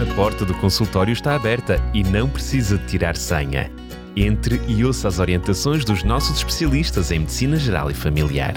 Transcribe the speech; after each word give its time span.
A 0.00 0.14
porta 0.14 0.46
do 0.46 0.54
consultório 0.54 1.12
está 1.12 1.34
aberta 1.34 1.76
e 1.92 2.02
não 2.02 2.26
precisa 2.26 2.78
de 2.78 2.86
tirar 2.86 3.14
senha. 3.18 3.70
Entre 4.16 4.58
e 4.66 4.82
ouça 4.82 5.08
as 5.08 5.18
orientações 5.18 5.84
dos 5.84 6.02
nossos 6.02 6.38
especialistas 6.38 7.10
em 7.10 7.18
Medicina 7.18 7.56
Geral 7.58 7.90
e 7.90 7.94
Familiar. 7.94 8.54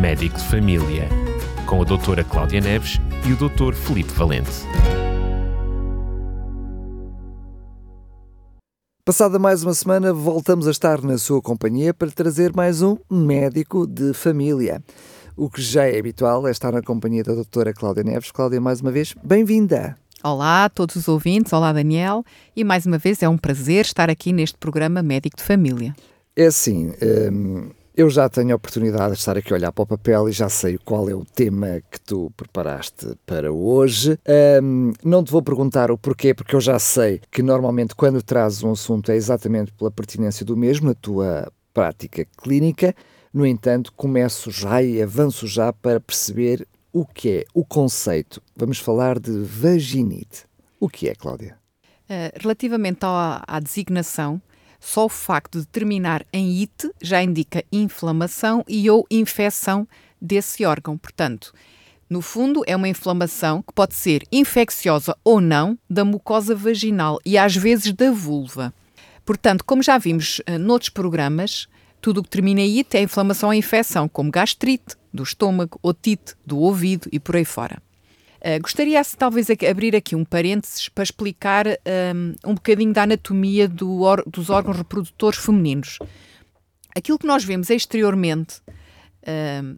Médico 0.00 0.38
de 0.38 0.44
Família, 0.44 1.06
com 1.66 1.82
a 1.82 1.84
doutora 1.84 2.24
Cláudia 2.24 2.62
Neves 2.62 2.98
e 3.28 3.32
o 3.34 3.36
doutor 3.36 3.74
Felipe 3.74 4.10
Valente. 4.14 4.50
Passada 9.04 9.38
mais 9.38 9.62
uma 9.62 9.74
semana, 9.74 10.14
voltamos 10.14 10.66
a 10.66 10.70
estar 10.70 11.02
na 11.02 11.18
sua 11.18 11.42
companhia 11.42 11.92
para 11.92 12.10
trazer 12.10 12.56
mais 12.56 12.80
um 12.80 12.96
médico 13.10 13.86
de 13.86 14.14
família. 14.14 14.82
O 15.36 15.50
que 15.50 15.60
já 15.60 15.84
é 15.84 15.98
habitual 15.98 16.48
é 16.48 16.50
estar 16.50 16.72
na 16.72 16.80
companhia 16.80 17.22
da 17.22 17.34
doutora 17.34 17.74
Cláudia 17.74 18.02
Neves. 18.02 18.30
Cláudia, 18.30 18.62
mais 18.62 18.80
uma 18.80 18.90
vez, 18.90 19.14
bem-vinda. 19.22 19.94
Olá 20.26 20.64
a 20.64 20.68
todos 20.68 20.96
os 20.96 21.06
ouvintes, 21.06 21.52
olá 21.52 21.72
Daniel, 21.72 22.24
e 22.56 22.64
mais 22.64 22.84
uma 22.84 22.98
vez 22.98 23.22
é 23.22 23.28
um 23.28 23.38
prazer 23.38 23.84
estar 23.84 24.10
aqui 24.10 24.32
neste 24.32 24.58
programa 24.58 25.00
Médico 25.00 25.36
de 25.36 25.44
Família. 25.44 25.94
É 26.34 26.46
assim, 26.46 26.92
hum, 27.32 27.70
eu 27.96 28.10
já 28.10 28.28
tenho 28.28 28.52
a 28.52 28.56
oportunidade 28.56 29.12
de 29.12 29.20
estar 29.20 29.38
aqui 29.38 29.52
a 29.52 29.56
olhar 29.56 29.70
para 29.70 29.84
o 29.84 29.86
papel 29.86 30.28
e 30.28 30.32
já 30.32 30.48
sei 30.48 30.78
qual 30.84 31.08
é 31.08 31.14
o 31.14 31.24
tema 31.24 31.80
que 31.88 32.00
tu 32.00 32.32
preparaste 32.36 33.16
para 33.24 33.52
hoje. 33.52 34.18
Um, 34.60 34.92
não 35.04 35.22
te 35.22 35.30
vou 35.30 35.42
perguntar 35.42 35.92
o 35.92 35.96
porquê, 35.96 36.34
porque 36.34 36.56
eu 36.56 36.60
já 36.60 36.80
sei 36.80 37.20
que 37.30 37.40
normalmente 37.40 37.94
quando 37.94 38.20
trazes 38.20 38.64
um 38.64 38.72
assunto 38.72 39.12
é 39.12 39.14
exatamente 39.14 39.72
pela 39.74 39.92
pertinência 39.92 40.44
do 40.44 40.56
mesmo 40.56 40.88
na 40.88 40.94
tua 40.94 41.52
prática 41.72 42.26
clínica. 42.36 42.96
No 43.32 43.46
entanto, 43.46 43.92
começo 43.92 44.50
já 44.50 44.82
e 44.82 45.00
avanço 45.00 45.46
já 45.46 45.72
para 45.72 46.00
perceber 46.00 46.66
o 46.96 47.04
que 47.04 47.28
é 47.28 47.44
o 47.52 47.62
conceito. 47.62 48.42
Vamos 48.56 48.78
falar 48.78 49.18
de 49.18 49.42
vaginite. 49.42 50.46
O 50.80 50.88
que 50.88 51.10
é, 51.10 51.14
Cláudia? 51.14 51.58
Uh, 52.08 52.32
relativamente 52.40 53.00
à, 53.02 53.44
à 53.46 53.60
designação, 53.60 54.40
só 54.80 55.04
o 55.04 55.08
facto 55.10 55.60
de 55.60 55.66
terminar 55.66 56.24
em 56.32 56.62
IT 56.62 56.90
já 57.02 57.22
indica 57.22 57.62
inflamação 57.70 58.64
e 58.66 58.88
ou 58.88 59.06
infecção 59.10 59.86
desse 60.18 60.64
órgão. 60.64 60.96
Portanto, 60.96 61.52
no 62.08 62.22
fundo, 62.22 62.62
é 62.66 62.74
uma 62.74 62.88
inflamação 62.88 63.60
que 63.60 63.74
pode 63.74 63.94
ser 63.94 64.22
infecciosa 64.32 65.14
ou 65.22 65.38
não 65.38 65.78
da 65.90 66.02
mucosa 66.02 66.54
vaginal 66.54 67.18
e 67.26 67.36
às 67.36 67.54
vezes 67.54 67.92
da 67.92 68.10
vulva. 68.10 68.72
Portanto, 69.22 69.62
como 69.66 69.82
já 69.82 69.98
vimos 69.98 70.38
uh, 70.48 70.58
noutros 70.58 70.88
programas, 70.88 71.68
tudo 72.00 72.20
o 72.20 72.22
que 72.22 72.30
termina 72.30 72.62
em 72.62 72.78
IT 72.78 72.96
é 72.96 73.02
inflamação 73.02 73.50
ou 73.50 73.54
infecção, 73.54 74.08
como 74.08 74.30
gastrite 74.30 74.96
do 75.16 75.22
estômago, 75.22 75.78
otite 75.82 76.34
do 76.44 76.58
ouvido 76.58 77.08
e 77.10 77.18
por 77.18 77.36
aí 77.36 77.44
fora. 77.44 77.82
Uh, 78.36 78.60
gostaria 78.62 79.02
talvez 79.16 79.48
abrir 79.50 79.96
aqui 79.96 80.14
um 80.14 80.24
parênteses 80.24 80.88
para 80.88 81.02
explicar 81.02 81.66
um, 81.66 82.50
um 82.50 82.54
bocadinho 82.54 82.92
da 82.92 83.02
anatomia 83.02 83.66
do 83.66 84.02
or 84.02 84.22
dos 84.26 84.50
órgãos 84.50 84.76
reprodutores 84.76 85.38
femininos. 85.38 85.98
Aquilo 86.94 87.18
que 87.18 87.26
nós 87.26 87.42
vemos 87.44 87.70
exteriormente 87.70 88.60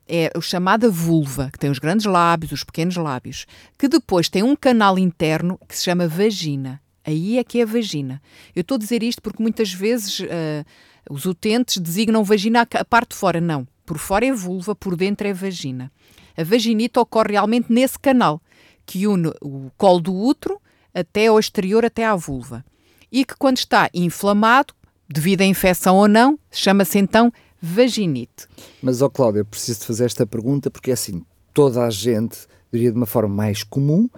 é 0.07 0.31
o 0.37 0.43
chamada 0.43 0.91
vulva, 0.91 1.49
que 1.51 1.59
tem 1.59 1.71
os 1.71 1.79
grandes 1.79 2.05
lábios, 2.05 2.53
os 2.53 2.63
pequenos 2.63 2.97
lábios, 2.97 3.47
que 3.79 3.89
depois 3.89 4.29
tem 4.29 4.43
um 4.43 4.55
canal 4.55 4.99
interno 4.99 5.59
que 5.67 5.77
se 5.77 5.85
chama 5.85 6.07
vagina. 6.07 6.81
Aí 7.05 7.39
é 7.39 7.45
que 7.45 7.59
é 7.59 7.63
a 7.63 7.67
vagina. 7.67 8.21
Eu 8.55 8.61
estou 8.61 8.75
a 8.75 8.79
dizer 8.79 9.03
isto 9.03 9.23
porque 9.23 9.43
muitas 9.43 9.73
vezes 9.73 10.21
uh, 10.21 10.65
os 11.09 11.25
utentes 11.25 11.79
designam 11.79 12.23
vagina 12.23 12.69
a 12.71 12.85
parte 12.85 13.11
de 13.13 13.17
fora. 13.17 13.41
Não. 13.41 13.67
Por 13.89 13.97
fora 13.97 14.27
é 14.27 14.33
vulva, 14.35 14.75
por 14.75 14.95
dentro 14.95 15.27
é 15.27 15.33
vagina. 15.33 15.91
A 16.37 16.45
vaginite 16.45 16.99
ocorre 16.99 17.33
realmente 17.33 17.73
nesse 17.73 17.99
canal 17.99 18.39
que 18.85 19.07
une 19.07 19.33
o 19.41 19.71
colo 19.79 19.99
do 19.99 20.15
útero 20.15 20.61
até 20.93 21.29
ao 21.29 21.39
exterior, 21.41 21.87
até 21.87 22.05
à 22.05 22.15
vulva. 22.15 22.63
E 23.11 23.25
que 23.25 23.35
quando 23.35 23.57
está 23.57 23.89
inflamado, 23.95 24.75
devido 25.09 25.41
à 25.41 25.47
infecção 25.47 25.97
ou 25.97 26.07
não, 26.07 26.39
chama-se 26.53 26.99
então 26.99 27.33
vaginite. 27.63 28.47
Mas, 28.83 29.01
ó 29.01 29.07
oh 29.07 29.11
Cláudia, 29.11 29.43
preciso 29.43 29.81
de 29.81 29.87
fazer 29.87 30.05
esta 30.05 30.27
pergunta 30.27 30.71
porque, 30.71 30.91
assim, 30.91 31.25
toda 31.55 31.83
a 31.83 31.89
gente, 31.89 32.41
diria 32.73 32.91
de 32.91 32.97
uma 32.97 33.07
forma 33.07 33.35
mais 33.35 33.63
comum, 33.63 34.09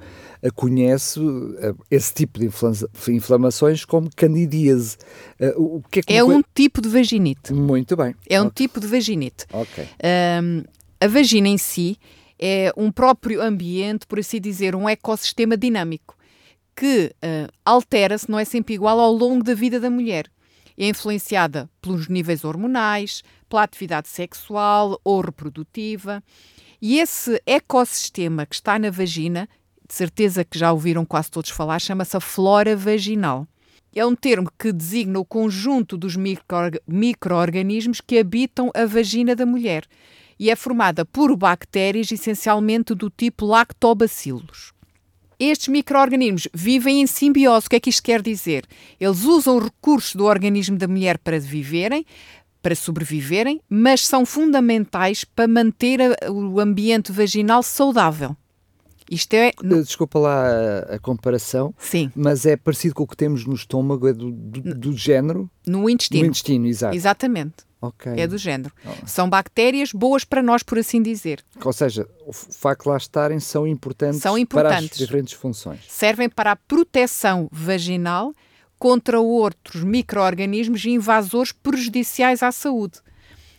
conhece 0.54 1.20
esse 1.90 2.14
tipo 2.14 2.38
de 2.38 2.50
inflamações 3.12 3.84
como 3.84 4.10
candidíase. 4.14 4.96
O 5.56 5.82
que 5.90 6.00
é, 6.00 6.02
que 6.02 6.12
é 6.12 6.24
um 6.24 6.42
tipo 6.54 6.80
de 6.80 6.88
vaginite. 6.88 7.52
Muito 7.52 7.96
bem. 7.96 8.14
É 8.28 8.40
um 8.40 8.46
okay. 8.46 8.66
tipo 8.66 8.80
de 8.80 8.86
vaginite. 8.86 9.46
Ok. 9.52 9.86
Um, 10.42 10.64
a 11.00 11.06
vagina 11.06 11.48
em 11.48 11.58
si 11.58 11.98
é 12.38 12.72
um 12.76 12.90
próprio 12.90 13.42
ambiente, 13.42 14.06
por 14.06 14.18
assim 14.18 14.40
dizer, 14.40 14.74
um 14.74 14.88
ecossistema 14.88 15.56
dinâmico 15.56 16.16
que 16.74 17.14
uh, 17.16 17.52
altera-se, 17.62 18.30
não 18.30 18.38
é 18.38 18.44
sempre 18.46 18.72
igual 18.72 18.98
ao 18.98 19.12
longo 19.12 19.44
da 19.44 19.52
vida 19.52 19.78
da 19.78 19.90
mulher. 19.90 20.30
É 20.78 20.88
influenciada 20.88 21.68
pelos 21.82 22.08
níveis 22.08 22.42
hormonais, 22.42 23.22
pela 23.50 23.62
atividade 23.62 24.08
sexual 24.08 24.98
ou 25.04 25.20
reprodutiva. 25.20 26.24
E 26.80 26.98
esse 26.98 27.42
ecossistema 27.44 28.46
que 28.46 28.54
está 28.54 28.78
na 28.78 28.90
vagina, 28.90 29.48
de 29.86 29.94
certeza 29.94 30.44
que 30.44 30.58
já 30.58 30.72
ouviram 30.72 31.04
quase 31.04 31.30
todos 31.30 31.50
falar, 31.50 31.78
chama-se 31.78 32.16
a 32.16 32.20
flora 32.20 32.74
vaginal. 32.74 33.46
É 33.94 34.06
um 34.06 34.14
termo 34.14 34.50
que 34.58 34.72
designa 34.72 35.18
o 35.18 35.24
conjunto 35.24 35.98
dos 35.98 36.16
micro-organismos 36.16 38.00
que 38.00 38.18
habitam 38.18 38.70
a 38.74 38.86
vagina 38.86 39.34
da 39.34 39.44
mulher 39.44 39.84
e 40.38 40.48
é 40.48 40.56
formada 40.56 41.04
por 41.04 41.36
bactérias 41.36 42.10
essencialmente 42.10 42.94
do 42.94 43.10
tipo 43.10 43.44
lactobacillus. 43.44 44.72
Estes 45.38 45.68
micro-organismos 45.68 46.48
vivem 46.52 47.00
em 47.00 47.06
simbiose. 47.06 47.66
O 47.66 47.70
que 47.70 47.76
é 47.76 47.80
que 47.80 47.90
isto 47.90 48.02
quer 48.02 48.22
dizer? 48.22 48.66
Eles 48.98 49.24
usam 49.24 49.58
recursos 49.58 50.14
do 50.14 50.24
organismo 50.24 50.76
da 50.76 50.86
mulher 50.86 51.18
para 51.18 51.40
viverem, 51.40 52.06
para 52.62 52.74
sobreviverem, 52.74 53.60
mas 53.68 54.06
são 54.06 54.24
fundamentais 54.24 55.24
para 55.24 55.48
manter 55.48 56.00
a, 56.00 56.30
o 56.30 56.60
ambiente 56.60 57.12
vaginal 57.12 57.62
saudável. 57.62 58.36
Isto 59.10 59.34
é. 59.34 59.50
No... 59.60 59.82
Desculpa 59.82 60.20
lá 60.20 60.46
a, 60.46 60.94
a, 60.94 60.98
comparação. 61.00 61.74
Sim. 61.76 62.12
Mas 62.14 62.46
é 62.46 62.56
parecido 62.56 62.94
com 62.94 63.02
o 63.02 63.06
que 63.06 63.16
temos 63.16 63.44
no 63.44 63.54
estômago, 63.54 64.06
é 64.06 64.12
do, 64.12 64.30
do, 64.30 64.74
do 64.74 64.96
género. 64.96 65.50
No 65.66 65.90
intestino. 65.90 66.22
No 66.22 66.28
intestino, 66.28 66.66
exato. 66.68 66.94
Exatamente. 66.94 67.70
Okay. 67.82 68.20
É 68.20 68.26
do 68.26 68.36
género. 68.38 68.72
Oh. 68.84 69.06
São 69.06 69.28
bactérias 69.28 69.90
boas 69.92 70.22
para 70.22 70.42
nós, 70.42 70.62
por 70.62 70.78
assim 70.78 71.02
dizer. 71.02 71.42
Ou 71.64 71.72
seja, 71.72 72.06
o 72.26 72.32
facto 72.32 72.84
de 72.84 72.88
lá 72.90 72.96
estarem 72.96 73.40
são 73.40 73.66
importantes, 73.66 74.20
são 74.20 74.36
importantes. 74.38 74.88
para 74.88 74.92
as 74.92 74.98
diferentes 74.98 75.32
funções. 75.32 75.80
Servem 75.88 76.28
para 76.28 76.52
a 76.52 76.56
proteção 76.56 77.48
vaginal 77.50 78.34
contra 78.80 79.20
outros 79.20 79.84
micro-organismos 79.84 80.86
invasores 80.86 81.52
prejudiciais 81.52 82.42
à 82.42 82.50
saúde. 82.50 82.98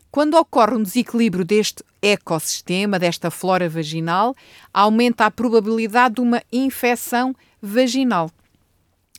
Quando 0.09 0.33
ocorre 0.33 0.75
um 0.75 0.81
desequilíbrio 0.81 1.45
deste 1.45 1.83
ecossistema, 2.01 2.97
desta 2.97 3.29
flora 3.29 3.69
vaginal, 3.69 4.35
aumenta 4.73 5.25
a 5.25 5.31
probabilidade 5.31 6.15
de 6.15 6.21
uma 6.21 6.41
infecção 6.51 7.35
vaginal. 7.61 8.31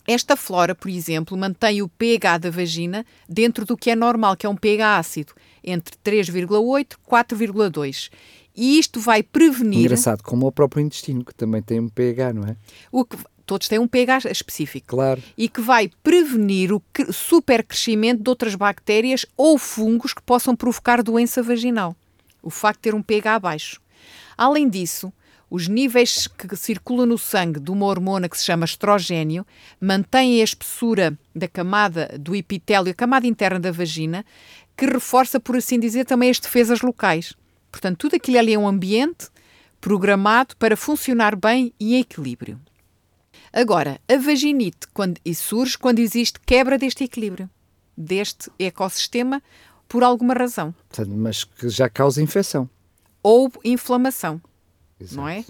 Esta 0.04 0.36
flora, 0.36 0.74
por 0.74 0.90
exemplo, 0.90 1.38
mantém 1.38 1.80
o 1.80 1.88
pH 1.88 2.38
da 2.38 2.50
vagina 2.50 3.06
dentro 3.28 3.64
do 3.64 3.76
que 3.76 3.88
é 3.88 3.94
normal, 3.94 4.36
que 4.36 4.44
é 4.44 4.48
um 4.48 4.56
pH 4.56 4.98
ácido, 4.98 5.32
entre 5.62 5.94
3,8 6.04 6.94
e 6.94 7.10
4,2. 7.10 8.10
E 8.54 8.78
isto 8.78 9.00
vai 9.00 9.22
prevenir. 9.22 9.80
Engraçado, 9.80 10.22
como 10.22 10.46
o 10.46 10.52
próprio 10.52 10.84
intestino, 10.84 11.24
que 11.24 11.34
também 11.34 11.62
tem 11.62 11.80
um 11.80 11.88
pH, 11.88 12.32
não 12.34 12.42
é? 12.42 12.56
O 12.90 13.04
que, 13.04 13.16
todos 13.46 13.68
têm 13.68 13.78
um 13.78 13.88
pH 13.88 14.30
específico. 14.30 14.88
Claro. 14.88 15.22
E 15.36 15.48
que 15.48 15.60
vai 15.60 15.90
prevenir 16.02 16.72
o 16.72 16.82
supercrescimento 17.12 18.22
de 18.22 18.30
outras 18.30 18.54
bactérias 18.54 19.26
ou 19.36 19.58
fungos 19.58 20.12
que 20.12 20.22
possam 20.22 20.56
provocar 20.56 21.02
doença 21.02 21.42
vaginal. 21.42 21.96
O 22.42 22.50
facto 22.50 22.78
de 22.78 22.82
ter 22.82 22.94
um 22.94 23.02
pH 23.02 23.38
baixo. 23.38 23.80
Além 24.36 24.68
disso, 24.68 25.12
os 25.50 25.68
níveis 25.68 26.26
que 26.26 26.56
circulam 26.56 27.04
no 27.04 27.18
sangue 27.18 27.60
de 27.60 27.70
uma 27.70 27.84
hormona 27.84 28.26
que 28.26 28.38
se 28.38 28.44
chama 28.46 28.64
estrogênio 28.64 29.46
mantêm 29.78 30.40
a 30.40 30.44
espessura 30.44 31.16
da 31.36 31.46
camada 31.46 32.16
do 32.18 32.34
epitélio, 32.34 32.90
a 32.90 32.94
camada 32.94 33.26
interna 33.26 33.60
da 33.60 33.70
vagina, 33.70 34.24
que 34.74 34.86
reforça, 34.86 35.38
por 35.38 35.54
assim 35.54 35.78
dizer, 35.78 36.06
também 36.06 36.30
as 36.30 36.40
defesas 36.40 36.80
locais. 36.80 37.34
Portanto, 37.70 37.98
tudo 37.98 38.16
aquilo 38.16 38.38
ali 38.38 38.54
é 38.54 38.58
um 38.58 38.66
ambiente 38.66 39.28
programado 39.78 40.56
para 40.56 40.76
funcionar 40.76 41.36
bem 41.36 41.74
e 41.78 41.96
em 41.96 42.00
equilíbrio. 42.00 42.58
Agora, 43.52 44.00
a 44.08 44.16
vaginite 44.16 44.86
quando, 44.94 45.20
e 45.24 45.34
surge 45.34 45.76
quando 45.76 45.98
existe 45.98 46.40
quebra 46.40 46.78
deste 46.78 47.04
equilíbrio, 47.04 47.50
deste 47.96 48.50
ecossistema, 48.58 49.42
por 49.86 50.02
alguma 50.02 50.32
razão. 50.32 50.74
Mas 51.08 51.44
que 51.44 51.68
já 51.68 51.88
causa 51.88 52.22
infecção. 52.22 52.68
Ou 53.22 53.52
inflamação. 53.62 54.40
Exato. 54.98 55.16
não 55.16 55.28
é? 55.28 55.44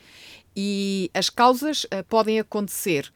E 0.56 1.10
as 1.14 1.30
causas 1.30 1.84
uh, 1.84 2.02
podem 2.08 2.40
acontecer 2.40 3.12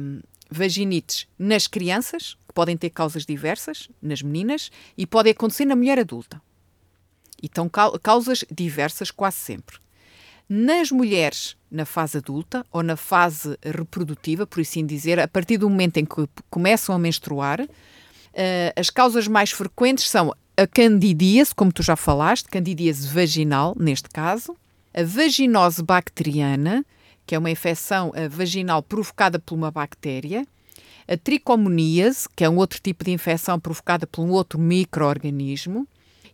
um, 0.00 0.20
vaginites 0.50 1.26
nas 1.38 1.66
crianças, 1.66 2.36
que 2.46 2.54
podem 2.54 2.76
ter 2.76 2.90
causas 2.90 3.24
diversas, 3.24 3.88
nas 4.00 4.20
meninas, 4.20 4.70
e 4.96 5.06
podem 5.06 5.32
acontecer 5.32 5.64
na 5.64 5.76
mulher 5.76 5.98
adulta. 5.98 6.42
Então, 7.42 7.68
causas 8.02 8.44
diversas 8.50 9.10
quase 9.10 9.36
sempre. 9.36 9.78
Nas 10.48 10.90
mulheres 10.90 11.56
na 11.72 11.86
fase 11.86 12.18
adulta 12.18 12.64
ou 12.70 12.82
na 12.82 12.96
fase 12.96 13.58
reprodutiva, 13.64 14.46
por 14.46 14.60
assim 14.60 14.84
dizer, 14.84 15.18
a 15.18 15.26
partir 15.26 15.56
do 15.56 15.70
momento 15.70 15.96
em 15.96 16.04
que 16.04 16.28
começam 16.50 16.94
a 16.94 16.98
menstruar. 16.98 17.62
Uh, 17.62 18.72
as 18.76 18.90
causas 18.90 19.26
mais 19.26 19.50
frequentes 19.50 20.08
são 20.08 20.34
a 20.56 20.66
candidíase, 20.66 21.54
como 21.54 21.72
tu 21.72 21.82
já 21.82 21.96
falaste, 21.96 22.48
candidíase 22.48 23.08
vaginal, 23.08 23.74
neste 23.78 24.08
caso, 24.10 24.54
a 24.94 25.02
vaginose 25.02 25.82
bacteriana, 25.82 26.84
que 27.26 27.34
é 27.34 27.38
uma 27.38 27.50
infecção 27.50 28.10
uh, 28.10 28.28
vaginal 28.28 28.82
provocada 28.82 29.38
por 29.38 29.54
uma 29.54 29.70
bactéria, 29.70 30.46
a 31.08 31.16
tricomoníase, 31.16 32.28
que 32.36 32.44
é 32.44 32.50
um 32.50 32.56
outro 32.56 32.80
tipo 32.80 33.02
de 33.04 33.10
infecção 33.10 33.58
provocada 33.58 34.06
por 34.06 34.22
um 34.22 34.30
outro 34.30 34.58
microorganismo, 34.58 35.88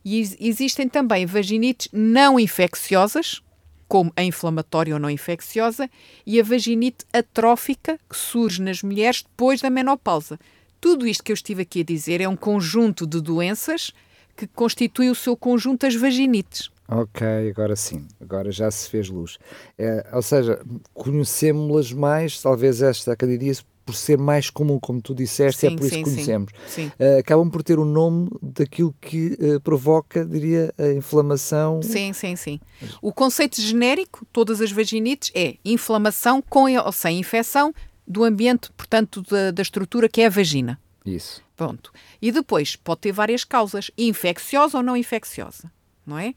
e 0.05 0.21
existem 0.41 0.89
também 0.89 1.27
vaginites 1.27 1.89
não 1.93 2.39
infecciosas, 2.39 3.41
como 3.89 4.13
a 4.15 4.23
inflamatória 4.23 4.95
ou 4.95 5.01
não 5.01 5.09
infecciosa, 5.09 5.89
e 6.27 6.39
a 6.39 6.45
vaginite 6.45 7.07
atrófica, 7.13 7.99
que 8.09 8.17
surge 8.17 8.61
nas 8.63 8.83
mulheres 8.83 9.23
depois 9.23 9.61
da 9.61 9.71
menopausa. 9.71 10.39
Tudo 10.81 11.07
isto 11.07 11.25
que 11.25 11.33
eu 11.33 11.35
estive 11.35 11.63
aqui 11.63 11.81
a 11.81 11.85
dizer 11.85 12.21
é 12.21 12.29
um 12.29 12.37
conjunto 12.37 13.07
de 13.07 13.21
doenças 13.21 13.93
que 14.37 14.47
constitui 14.47 15.11
o 15.11 15.15
seu 15.15 15.37
conjunto 15.37 15.81
das 15.81 15.97
vaginites. 15.97 16.71
Ok, 16.91 17.27
agora 17.51 17.77
sim, 17.77 18.07
agora 18.21 18.51
já 18.51 18.71
se 18.71 18.89
fez 18.89 19.11
luz. 19.11 19.39
É, 19.77 20.09
ou 20.13 20.23
seja, 20.23 20.65
conhecemos-las 20.95 21.93
mais, 21.93 22.41
talvez 22.41 22.81
esta 22.81 23.15
candidíase 23.15 23.63
por 23.89 23.95
ser 23.95 24.19
mais 24.19 24.51
comum, 24.51 24.79
como 24.79 25.01
tu 25.01 25.15
disseste, 25.15 25.65
é 25.65 25.71
sim, 25.71 25.75
é 25.75 25.79
por 25.79 25.87
isso 25.87 25.95
sim, 25.95 26.05
que 26.05 26.11
conhecemos. 26.11 26.53
Sim, 26.67 26.89
uh, 26.89 27.21
acabam 27.21 27.51
por 27.51 27.63
ter 27.63 27.79
o 27.79 27.87
nome 27.87 28.29
daquilo 28.43 28.95
que 29.01 29.29
uh, 29.41 29.59
provoca, 29.63 30.27
diria, 30.27 30.75
a 30.77 30.89
inflamação. 30.93 31.81
Sim, 31.81 32.13
sim, 32.13 32.37
sim. 32.37 32.61
O 33.01 33.15
conceito 33.15 33.59
genérico, 33.63 34.27
todas 34.31 34.61
as 34.61 34.71
vaginites, 34.71 35.33
é 35.35 35.57
inflamação 35.65 36.43
com 36.43 36.71
ou 36.71 36.93
sem 36.93 37.19
infecção 37.19 37.73
do 38.07 38.25
ambiente, 38.25 38.71
portanto, 38.77 39.23
da, 39.23 39.53
da 39.53 39.63
estrutura 39.63 40.07
que 40.07 40.21
é 40.21 40.27
a 40.27 40.31
vagina. 40.31 40.79
Isso. 41.07 41.43
Pronto. 41.57 41.91
E 42.21 42.31
depois 42.31 42.77
pode 42.77 43.01
ter 43.01 43.13
várias 43.13 43.43
causas, 43.43 43.91
infecciosa 43.97 44.77
ou 44.77 44.83
não 44.83 44.99
infecciosa, 44.99 45.73
não 46.07 46.19
é? 46.19 46.35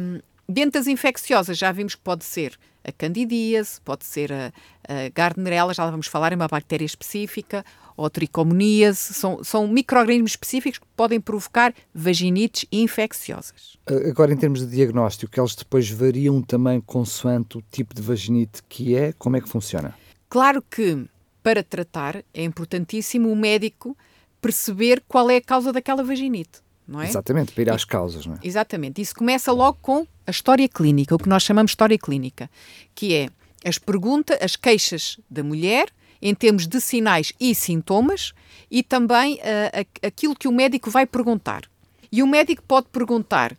Um, 0.00 0.20
dentro 0.48 0.80
das 0.80 0.88
infecciosas 0.88 1.56
já 1.56 1.70
vimos 1.70 1.94
que 1.94 2.02
pode 2.02 2.24
ser 2.24 2.58
a 2.86 2.92
candidíase, 2.92 3.80
pode 3.84 4.04
ser 4.04 4.32
a, 4.32 4.52
a 4.88 5.08
Gardnerella, 5.14 5.74
já 5.74 5.90
vamos 5.90 6.06
falar, 6.06 6.32
é 6.32 6.36
uma 6.36 6.46
bactéria 6.46 6.84
específica, 6.84 7.64
ou 7.96 8.08
tricomoníase, 8.08 9.14
são, 9.14 9.42
são 9.42 9.66
micro-organismos 9.66 10.32
específicos 10.32 10.78
que 10.78 10.86
podem 10.94 11.20
provocar 11.20 11.74
vaginites 11.94 12.66
infecciosas. 12.70 13.76
Agora, 13.86 14.32
em 14.32 14.36
termos 14.36 14.60
de 14.60 14.66
diagnóstico, 14.66 15.40
eles 15.40 15.54
depois 15.54 15.90
variam 15.90 16.40
também 16.42 16.80
consoante 16.80 17.58
o 17.58 17.62
tipo 17.70 17.94
de 17.94 18.02
vaginite 18.02 18.62
que 18.68 18.94
é, 18.94 19.12
como 19.14 19.36
é 19.36 19.40
que 19.40 19.48
funciona? 19.48 19.94
Claro 20.28 20.62
que, 20.62 21.06
para 21.42 21.62
tratar, 21.62 22.22
é 22.34 22.44
importantíssimo 22.44 23.30
o 23.30 23.36
médico 23.36 23.96
perceber 24.40 25.02
qual 25.08 25.30
é 25.30 25.36
a 25.36 25.42
causa 25.42 25.72
daquela 25.72 26.04
vaginite 26.04 26.65
não 26.86 27.00
é? 27.00 27.08
Exatamente, 27.08 27.52
para 27.52 27.62
ir 27.62 27.70
às 27.70 27.84
causas, 27.84 28.26
não 28.26 28.34
é? 28.34 28.38
Exatamente. 28.42 29.00
Isso 29.00 29.14
começa 29.14 29.52
logo 29.52 29.78
com 29.82 30.06
a 30.26 30.30
história 30.30 30.68
clínica, 30.68 31.14
o 31.14 31.18
que 31.18 31.28
nós 31.28 31.42
chamamos 31.42 31.70
de 31.70 31.72
história 31.72 31.98
clínica, 31.98 32.50
que 32.94 33.14
é 33.14 33.28
as 33.64 33.78
perguntas, 33.78 34.38
as 34.40 34.56
queixas 34.56 35.18
da 35.28 35.42
mulher 35.42 35.88
em 36.22 36.34
termos 36.34 36.66
de 36.66 36.80
sinais 36.80 37.32
e 37.38 37.54
sintomas 37.54 38.32
e 38.70 38.82
também 38.82 39.34
uh, 39.34 40.06
aquilo 40.06 40.34
que 40.34 40.48
o 40.48 40.52
médico 40.52 40.90
vai 40.90 41.06
perguntar. 41.06 41.64
E 42.10 42.22
o 42.22 42.26
médico 42.26 42.62
pode 42.62 42.88
perguntar 42.88 43.56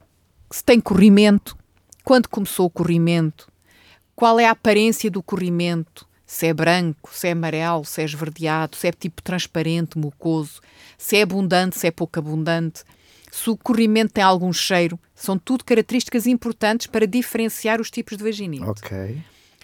se 0.50 0.64
tem 0.64 0.80
corrimento, 0.80 1.58
quando 2.04 2.30
começou 2.30 2.68
o 2.68 2.70
corrimento, 2.70 3.52
qual 4.16 4.40
é 4.40 4.46
a 4.46 4.52
aparência 4.52 5.12
do 5.12 5.22
corrimento, 5.22 6.08
se 6.26 6.48
é 6.48 6.54
branco, 6.54 7.10
se 7.14 7.28
é 7.28 7.32
amarelo, 7.32 7.86
se 7.86 8.02
é 8.02 8.06
esverdeado, 8.06 8.76
se 8.76 8.88
é 8.88 8.92
tipo 8.92 9.22
transparente, 9.22 9.98
mucoso, 9.98 10.62
se 10.98 11.18
é 11.18 11.22
abundante, 11.22 11.78
se 11.78 11.88
é 11.88 11.92
pouco 11.92 12.18
abundante 12.18 12.84
se 13.38 13.52
o 13.52 13.56
corrimento 13.56 14.14
tem 14.14 14.24
algum 14.24 14.52
cheiro, 14.52 15.00
são 15.14 15.38
tudo 15.38 15.64
características 15.64 16.26
importantes 16.26 16.88
para 16.88 17.06
diferenciar 17.06 17.80
os 17.80 17.92
tipos 17.92 18.18
de 18.18 18.24
vaginite. 18.24 18.64
Ok. 18.64 19.22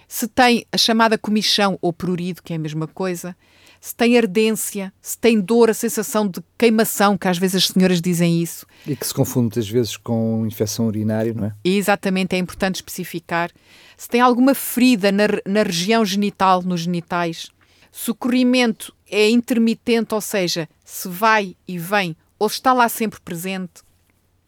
Se 0.07 0.27
tem 0.27 0.63
a 0.71 0.77
chamada 0.77 1.17
comichão 1.17 1.79
ou 1.81 1.91
prurido, 1.91 2.43
que 2.43 2.53
é 2.53 2.55
a 2.55 2.59
mesma 2.59 2.85
coisa, 2.85 3.35
se 3.81 3.95
tem 3.95 4.15
ardência, 4.15 4.93
se 5.01 5.17
tem 5.17 5.41
dor, 5.41 5.71
a 5.71 5.73
sensação 5.73 6.27
de 6.27 6.39
queimação, 6.55 7.17
que 7.17 7.27
às 7.27 7.39
vezes 7.39 7.55
as 7.55 7.67
senhoras 7.69 7.99
dizem 7.99 8.43
isso. 8.43 8.67
E 8.85 8.95
que 8.95 9.07
se 9.07 9.13
confunde 9.13 9.45
muitas 9.45 9.67
vezes 9.67 9.97
com 9.97 10.45
infecção 10.45 10.85
urinária, 10.85 11.33
não 11.33 11.45
é? 11.47 11.53
exatamente, 11.63 12.35
é 12.35 12.37
importante 12.37 12.75
especificar. 12.75 13.49
Se 13.97 14.07
tem 14.07 14.21
alguma 14.21 14.53
ferida 14.53 15.11
na, 15.11 15.23
na 15.47 15.63
região 15.63 16.05
genital, 16.05 16.61
nos 16.61 16.81
genitais, 16.81 17.49
se 17.91 18.11
o 18.11 18.15
corrimento 18.15 18.95
é 19.09 19.31
intermitente, 19.31 20.13
ou 20.13 20.21
seja, 20.21 20.69
se 20.85 21.07
vai 21.07 21.55
e 21.67 21.79
vem 21.79 22.15
ou 22.43 22.47
está 22.47 22.73
lá 22.73 22.89
sempre 22.89 23.21
presente? 23.21 23.81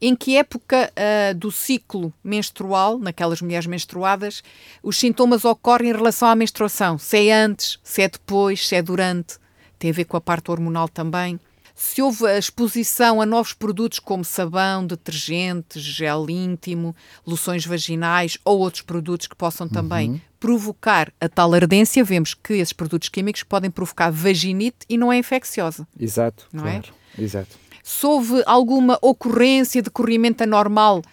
Em 0.01 0.15
que 0.15 0.36
época 0.36 0.92
uh, 0.92 1.33
do 1.33 1.50
ciclo 1.50 2.13
menstrual, 2.21 3.00
naquelas 3.00 3.42
mulheres 3.42 3.65
menstruadas, 3.65 4.44
os 4.83 4.97
sintomas 4.97 5.45
ocorrem 5.45 5.89
em 5.89 5.94
relação 5.94 6.27
à 6.27 6.36
menstruação? 6.36 6.97
Se 6.97 7.30
é 7.30 7.33
antes, 7.33 7.80
se 7.81 8.01
é 8.01 8.09
depois, 8.09 8.68
se 8.68 8.75
é 8.75 8.81
durante? 8.81 9.38
Tem 9.80 9.92
a 9.92 9.94
ver 9.94 10.03
com 10.03 10.18
a 10.18 10.21
parte 10.21 10.51
hormonal 10.51 10.89
também. 10.89 11.39
Se 11.74 12.01
houve 12.01 12.25
a 12.27 12.38
exposição 12.38 13.21
a 13.21 13.25
novos 13.25 13.53
produtos 13.53 14.00
como 14.00 14.24
sabão, 14.24 14.86
detergentes, 14.86 15.81
gel 15.81 16.30
íntimo, 16.30 16.95
loções 17.25 17.65
vaginais 17.65 18.38
ou 18.44 18.59
outros 18.59 18.81
produtos 18.81 19.27
que 19.27 19.36
possam 19.36 19.68
também 19.68 20.12
uhum. 20.12 20.21
provocar 20.39 21.12
a 21.19 21.27
tal 21.30 21.53
ardência, 21.53 22.03
vemos 22.03 22.33
que 22.33 22.53
esses 22.53 22.74
produtos 22.74 23.09
químicos 23.09 23.44
podem 23.44 23.71
provocar 23.71 24.09
vaginite 24.09 24.86
e 24.89 24.98
não 24.98 25.12
é 25.12 25.18
infecciosa. 25.18 25.88
Exato, 26.00 26.48
não 26.51 26.68
é? 26.68 26.80
claro. 26.80 26.94
É? 27.18 27.24
Exato 27.24 27.64
se 27.88 28.04
houve 28.04 28.42
alguma 28.48 28.98
ocorrência 29.00 29.80
de 29.80 29.92
corrimento 29.92 30.42
anormal 30.42 31.04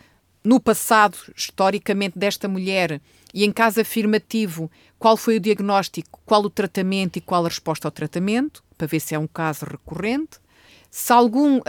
no 0.43 0.59
passado, 0.59 1.19
historicamente, 1.37 2.19
desta 2.19 2.49
mulher, 2.49 2.99
e 3.35 3.45
em 3.45 3.53
caso 3.53 3.83
afirmativo, 3.83 4.71
qual 4.99 5.15
foi 5.19 5.37
o 5.37 5.41
diagnóstico, 5.41 6.19
qual 6.25 6.41
o 6.41 6.49
tratamento 6.49 7.19
e 7.19 7.21
qual 7.21 7.45
a 7.45 7.49
resposta 7.51 7.87
ao 7.87 7.93
tratamento, 7.93 8.65
para 8.79 8.87
ver 8.87 9.01
se 9.01 9.15
é 9.15 9.19
um 9.19 9.27
caso 9.27 9.67
recorrente. 9.67 10.39
Se 10.91 11.13
algum 11.13 11.59
uh, 11.59 11.63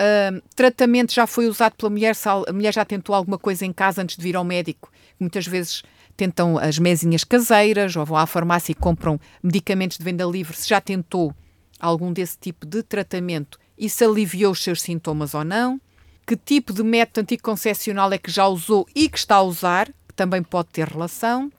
tratamento 0.56 1.14
já 1.14 1.28
foi 1.28 1.48
usado 1.48 1.76
pela 1.76 1.90
mulher, 1.90 2.16
se 2.16 2.30
a 2.30 2.54
mulher 2.54 2.74
já 2.74 2.86
tentou 2.86 3.14
alguma 3.14 3.38
coisa 3.38 3.66
em 3.66 3.74
casa 3.74 4.02
antes 4.02 4.16
de 4.16 4.24
vir 4.24 4.38
ao 4.38 4.46
médico, 4.46 4.90
muitas 5.20 5.46
vezes 5.46 5.84
tentam 6.16 6.58
as 6.58 6.80
mesinhas 6.80 7.26
caseiras 7.26 7.94
ou 7.98 8.06
vão 8.06 8.16
à 8.16 8.26
farmácia 8.26 8.72
e 8.72 8.76
compram 8.76 9.20
medicamentos 9.44 9.98
de 9.98 10.04
venda 10.06 10.24
livre, 10.24 10.56
se 10.56 10.70
já 10.70 10.80
tentou 10.80 11.36
algum 11.84 12.14
desse 12.14 12.38
tipo 12.38 12.66
de 12.66 12.82
tratamento 12.82 13.60
e 13.78 13.90
se 13.90 14.06
aliviou 14.06 14.54
os 14.54 14.64
seus 14.64 14.82
sintomas 14.82 15.34
ou 15.34 15.44
não, 15.44 15.80
que 16.26 16.38
tipo 16.38 16.72
de 16.72 16.82
método 16.82 17.22
anticoncepcional 17.22 18.12
é 18.14 18.18
que 18.18 18.32
já 18.32 18.48
usou 18.48 18.88
e 18.96 19.10
que 19.10 19.18
está 19.18 19.36
a 19.36 19.42
usar, 19.42 19.88
que 19.88 20.14
também 20.16 20.42
pode 20.42 20.70
ter 20.70 20.88
relação, 20.88 21.52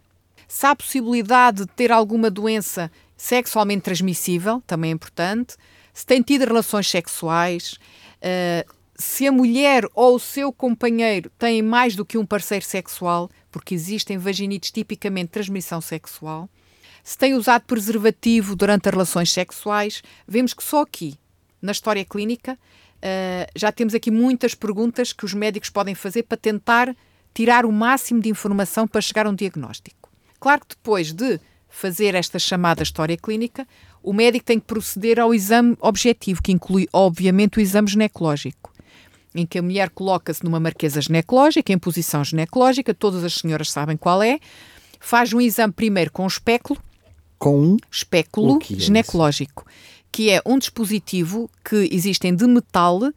se 0.48 0.66
há 0.66 0.74
possibilidade 0.74 1.64
de 1.64 1.66
ter 1.66 1.92
alguma 1.92 2.30
doença 2.30 2.90
sexualmente 3.16 3.82
transmissível, 3.82 4.62
também 4.66 4.90
é 4.90 4.94
importante, 4.94 5.56
se 5.92 6.06
tem 6.06 6.22
tido 6.22 6.44
relações 6.44 6.88
sexuais, 6.88 7.74
uh, 8.22 8.72
se 8.96 9.26
a 9.26 9.32
mulher 9.32 9.86
ou 9.94 10.16
o 10.16 10.20
seu 10.20 10.52
companheiro 10.52 11.30
têm 11.38 11.60
mais 11.60 11.94
do 11.94 12.04
que 12.04 12.16
um 12.16 12.24
parceiro 12.24 12.64
sexual, 12.64 13.30
porque 13.50 13.74
existem 13.74 14.16
vaginites 14.16 14.70
tipicamente 14.70 15.30
transmissão 15.30 15.80
sexual, 15.80 16.48
se 17.04 17.18
tem 17.18 17.34
usado 17.34 17.62
preservativo 17.66 18.56
durante 18.56 18.88
as 18.88 18.92
relações 18.92 19.30
sexuais, 19.30 20.02
vemos 20.26 20.54
que 20.54 20.64
só 20.64 20.80
aqui 20.80 21.18
na 21.60 21.70
história 21.70 22.04
clínica, 22.04 22.54
uh, 22.54 23.50
já 23.54 23.70
temos 23.70 23.94
aqui 23.94 24.10
muitas 24.10 24.54
perguntas 24.54 25.12
que 25.12 25.24
os 25.24 25.34
médicos 25.34 25.68
podem 25.68 25.94
fazer 25.94 26.22
para 26.22 26.38
tentar 26.38 26.96
tirar 27.34 27.66
o 27.66 27.72
máximo 27.72 28.20
de 28.20 28.30
informação 28.30 28.88
para 28.88 29.02
chegar 29.02 29.26
a 29.26 29.30
um 29.30 29.34
diagnóstico. 29.34 30.10
Claro 30.40 30.62
que 30.62 30.74
depois 30.74 31.12
de 31.12 31.38
fazer 31.68 32.14
esta 32.14 32.38
chamada 32.38 32.82
história 32.82 33.16
clínica, 33.16 33.66
o 34.02 34.12
médico 34.12 34.44
tem 34.44 34.60
que 34.60 34.66
proceder 34.66 35.18
ao 35.18 35.34
exame 35.34 35.76
objetivo, 35.80 36.42
que 36.42 36.52
inclui, 36.52 36.88
obviamente, 36.92 37.58
o 37.58 37.60
exame 37.60 37.88
ginecológico, 37.88 38.72
em 39.34 39.44
que 39.44 39.58
a 39.58 39.62
mulher 39.62 39.90
coloca-se 39.90 40.44
numa 40.44 40.60
marquesa 40.60 41.00
ginecológica, 41.00 41.72
em 41.72 41.78
posição 41.78 42.22
ginecológica, 42.22 42.94
todas 42.94 43.24
as 43.24 43.34
senhoras 43.34 43.70
sabem 43.70 43.96
qual 43.96 44.22
é, 44.22 44.38
faz 45.00 45.32
um 45.32 45.40
exame 45.40 45.72
primeiro 45.72 46.12
com 46.12 46.24
um 46.24 46.28
espéculo, 46.28 46.80
com 47.44 47.60
um 47.60 47.76
espéculo 47.90 48.58
é 48.58 48.74
ginecológico. 48.74 49.64
Isso? 49.68 49.94
que 50.14 50.30
é 50.30 50.40
um 50.46 50.56
dispositivo 50.56 51.50
que 51.64 51.88
existem 51.90 52.32
de 52.36 52.46
metal 52.46 53.02
uh, 53.02 53.12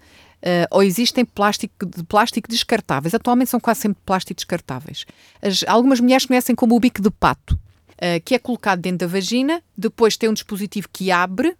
ou 0.72 0.82
existem 0.82 1.24
plástico, 1.24 1.86
de 1.86 2.04
plástico 2.04 2.50
descartáveis. 2.50 3.14
Atualmente 3.14 3.52
são 3.52 3.60
quase 3.60 3.82
sempre 3.82 4.00
plástico 4.04 4.36
descartáveis. 4.36 5.06
As, 5.40 5.64
algumas 5.68 6.00
mulheres 6.00 6.26
conhecem 6.26 6.56
como 6.56 6.76
o 6.76 6.80
bico 6.80 7.00
de 7.00 7.12
pato, 7.12 7.54
uh, 7.54 8.20
que 8.26 8.34
é 8.34 8.40
colocado 8.40 8.80
dentro 8.80 9.08
da 9.08 9.08
vagina, 9.08 9.62
depois 9.78 10.18
tem 10.18 10.28
um 10.28 10.34
dispositivo 10.34 10.90
que 10.92 11.12
abre 11.12 11.56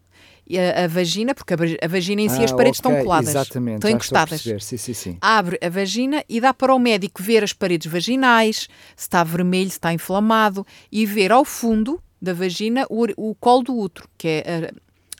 a, 0.50 0.86
a, 0.86 0.88
vagina, 0.88 1.36
porque 1.36 1.54
a, 1.54 1.58
a 1.84 1.88
vagina 1.88 2.22
em 2.24 2.30
si 2.30 2.42
ah, 2.42 2.46
as 2.46 2.52
paredes 2.52 2.80
okay. 2.80 2.92
estão 2.92 3.06
coladas, 3.06 3.30
Exatamente. 3.30 3.76
estão 3.76 3.92
encostadas. 3.92 4.42
Sim, 4.42 4.78
sim, 4.78 4.94
sim. 4.94 5.18
Abre 5.22 5.60
a 5.62 5.70
vagina 5.70 6.24
e 6.28 6.42
dá 6.42 6.52
para 6.52 6.74
o 6.74 6.80
médico 6.80 7.22
ver 7.22 7.44
as 7.44 7.54
paredes 7.54 7.92
vaginais, 7.92 8.68
se 8.96 9.04
está 9.04 9.24
vermelho, 9.24 9.70
se 9.70 9.76
está 9.76 9.94
inflamado 9.94 10.66
e 10.92 11.06
ver 11.06 11.32
ao 11.32 11.46
fundo 11.46 12.02
da 12.22 12.34
vagina 12.34 12.86
o, 12.90 13.06
o 13.18 13.36
colo 13.36 13.64
do 13.64 13.78
útero, 13.78 14.08
que 14.18 14.28
é 14.28 14.72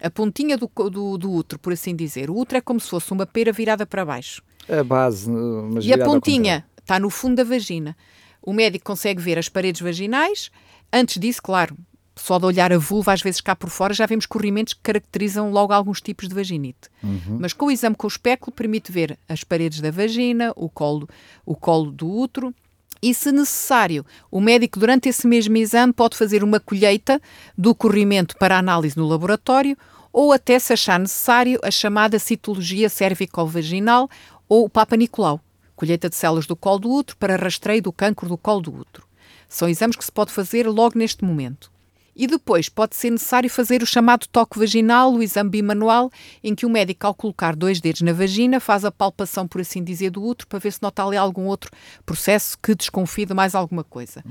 a, 0.02 0.08
a 0.08 0.10
pontinha 0.10 0.58
do, 0.58 0.70
do, 0.90 1.18
do 1.18 1.32
útero, 1.32 1.60
por 1.60 1.74
assim 1.74 1.96
dizer. 1.96 2.30
O 2.30 2.38
útero 2.38 2.58
é 2.58 2.62
como 2.62 2.80
se 2.80 2.90
fosse 2.90 3.12
uma 3.12 3.26
pera 3.26 3.52
virada 3.52 3.86
para 3.86 4.06
baixo. 4.06 4.42
A 4.70 4.84
base, 4.84 5.30
mas 5.30 5.86
E 5.86 5.94
a 5.94 6.04
pontinha 6.04 6.66
está 6.80 7.00
no 7.00 7.10
fundo 7.10 7.36
da 7.36 7.44
vagina. 7.44 7.96
O 8.42 8.54
médico 8.54 8.86
consegue 8.86 9.22
ver 9.22 9.38
as 9.38 9.50
paredes 9.50 9.82
vaginais. 9.82 10.52
Antes 10.92 11.20
disso, 11.20 11.42
claro, 11.42 11.76
só 12.16 12.40
de 12.40 12.46
olhar 12.46 12.74
a 12.74 12.78
vulva, 12.78 13.14
às 13.14 13.22
vezes 13.22 13.42
cá 13.42 13.56
por 13.56 13.70
fora, 13.70 13.94
já 13.94 14.06
vemos 14.06 14.26
corrimentos 14.26 14.74
que 14.74 14.82
caracterizam 14.82 15.52
logo 15.52 15.74
alguns 15.74 16.02
tipos 16.02 16.28
de 16.28 16.36
vaginite. 16.36 16.90
Uhum. 17.04 17.38
Mas 17.40 17.54
com 17.54 17.68
o 17.68 17.72
exame 17.72 17.96
com 17.96 18.08
o 18.08 18.10
espéculo 18.10 18.52
permite 18.52 18.92
ver 18.92 19.18
as 19.28 19.44
paredes 19.44 19.82
da 19.82 19.92
vagina, 19.92 20.52
o 20.56 20.70
colo, 20.70 21.08
o 21.46 21.56
colo 21.56 21.92
do 21.92 22.10
útero. 22.10 22.54
E, 23.02 23.14
se 23.14 23.32
necessário, 23.32 24.06
o 24.32 24.42
médico, 24.42 24.80
durante 24.80 25.10
esse 25.10 25.28
mesmo 25.28 25.56
exame, 25.58 25.94
pode 25.94 26.18
fazer 26.18 26.44
uma 26.44 26.60
colheita 26.60 27.22
do 27.58 27.74
corrimento 27.76 28.36
para 28.38 28.58
análise 28.58 28.98
no 28.98 29.08
laboratório 29.08 29.78
ou 30.12 30.34
até, 30.34 30.58
se 30.58 30.74
achar 30.74 31.00
necessário, 31.00 31.60
a 31.64 31.70
chamada 31.70 32.18
citologia 32.18 32.90
cervicovaginal 32.90 34.10
ou 34.50 34.66
o 34.66 34.70
Papa 34.70 34.96
Nicolau, 34.96 35.40
colheita 35.76 36.10
de 36.10 36.16
células 36.16 36.48
do 36.48 36.56
colo 36.56 36.80
do 36.80 36.92
útero 36.92 37.18
para 37.18 37.36
rastreio 37.36 37.82
do 37.84 37.92
cancro 37.92 38.28
do 38.28 38.38
colo 38.38 38.62
do 38.62 38.76
útero. 38.76 39.06
São 39.48 39.70
exames 39.70 39.96
que 39.96 40.04
se 40.04 40.12
pode 40.12 40.32
fazer 40.32 40.68
logo 40.68 40.98
neste 40.98 41.24
momento. 41.24 41.72
E 42.20 42.26
depois 42.26 42.68
pode 42.68 42.96
ser 42.96 43.12
necessário 43.12 43.48
fazer 43.48 43.84
o 43.84 43.86
chamado 43.86 44.26
toque 44.32 44.58
vaginal, 44.58 45.14
o 45.14 45.22
exame 45.22 45.52
bimanual, 45.52 46.10
em 46.44 46.56
que 46.56 46.66
o 46.66 46.70
médico, 46.70 47.06
ao 47.06 47.14
colocar 47.14 47.56
dois 47.56 47.80
dedos 47.80 48.02
na 48.02 48.12
vagina, 48.12 48.60
faz 48.60 48.84
a 48.84 48.92
palpação, 48.92 49.48
por 49.48 49.62
assim 49.62 49.84
dizer, 49.84 50.10
do 50.10 50.24
útero 50.24 50.48
para 50.48 50.58
ver 50.58 50.74
se 50.74 50.82
nota 50.82 51.06
ali 51.06 51.16
algum 51.16 51.46
outro 51.46 51.70
processo 52.04 52.58
que 52.58 52.74
desconfie 52.74 53.28
de 53.28 53.36
mais 53.36 53.54
alguma 53.54 53.84
coisa. 53.84 54.26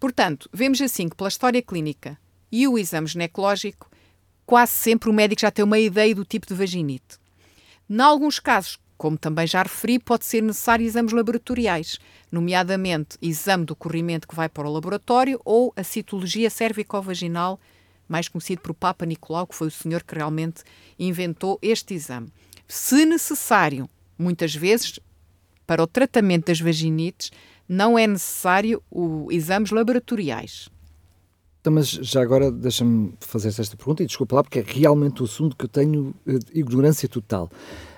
Portanto, 0.00 0.50
vemos 0.52 0.80
assim 0.80 1.08
que 1.08 1.14
pela 1.14 1.28
história 1.28 1.62
clínica 1.62 2.18
e 2.50 2.66
o 2.66 2.76
exame 2.76 3.06
ginecológico, 3.06 3.88
quase 4.44 4.72
sempre 4.72 5.08
o 5.08 5.12
médico 5.12 5.42
já 5.42 5.52
tem 5.52 5.64
uma 5.64 5.78
ideia 5.78 6.16
do 6.16 6.24
tipo 6.24 6.48
de 6.48 6.54
vaginite. 6.54 7.16
Em 7.88 8.00
alguns 8.00 8.40
casos, 8.40 8.76
como 8.96 9.18
também 9.18 9.46
já 9.46 9.62
referi, 9.62 9.98
pode 9.98 10.24
ser 10.24 10.42
necessário 10.42 10.86
exames 10.86 11.12
laboratoriais, 11.12 11.98
nomeadamente 12.30 13.18
exame 13.20 13.64
do 13.64 13.76
corrimento 13.76 14.28
que 14.28 14.34
vai 14.34 14.48
para 14.48 14.68
o 14.68 14.72
laboratório 14.72 15.40
ou 15.44 15.72
a 15.76 15.82
citologia 15.82 16.48
cervicovaginal, 16.48 17.58
mais 18.08 18.28
conhecido 18.28 18.62
por 18.62 18.74
Papa 18.74 19.04
Nicolau, 19.04 19.46
que 19.46 19.54
foi 19.54 19.68
o 19.68 19.70
senhor 19.70 20.02
que 20.02 20.14
realmente 20.14 20.62
inventou 20.98 21.58
este 21.60 21.94
exame. 21.94 22.28
Se 22.68 23.04
necessário, 23.04 23.88
muitas 24.18 24.54
vezes, 24.54 24.98
para 25.66 25.82
o 25.82 25.86
tratamento 25.86 26.46
das 26.46 26.60
vaginites, 26.60 27.30
não 27.68 27.98
é 27.98 28.06
necessário 28.06 28.82
o 28.90 29.28
exames 29.30 29.70
laboratoriais. 29.70 30.68
Então, 31.60 31.72
mas 31.72 31.88
já 31.88 32.20
agora 32.20 32.52
deixa-me 32.52 33.14
fazer 33.20 33.48
esta 33.48 33.74
pergunta 33.74 34.02
e 34.02 34.06
desculpa 34.06 34.36
lá, 34.36 34.42
porque 34.42 34.58
é 34.58 34.64
realmente 34.66 35.22
o 35.22 35.24
assunto 35.24 35.56
que 35.56 35.64
eu 35.64 35.68
tenho 35.68 36.14
uh, 36.26 36.38
ignorância 36.52 37.08
total. 37.08 37.50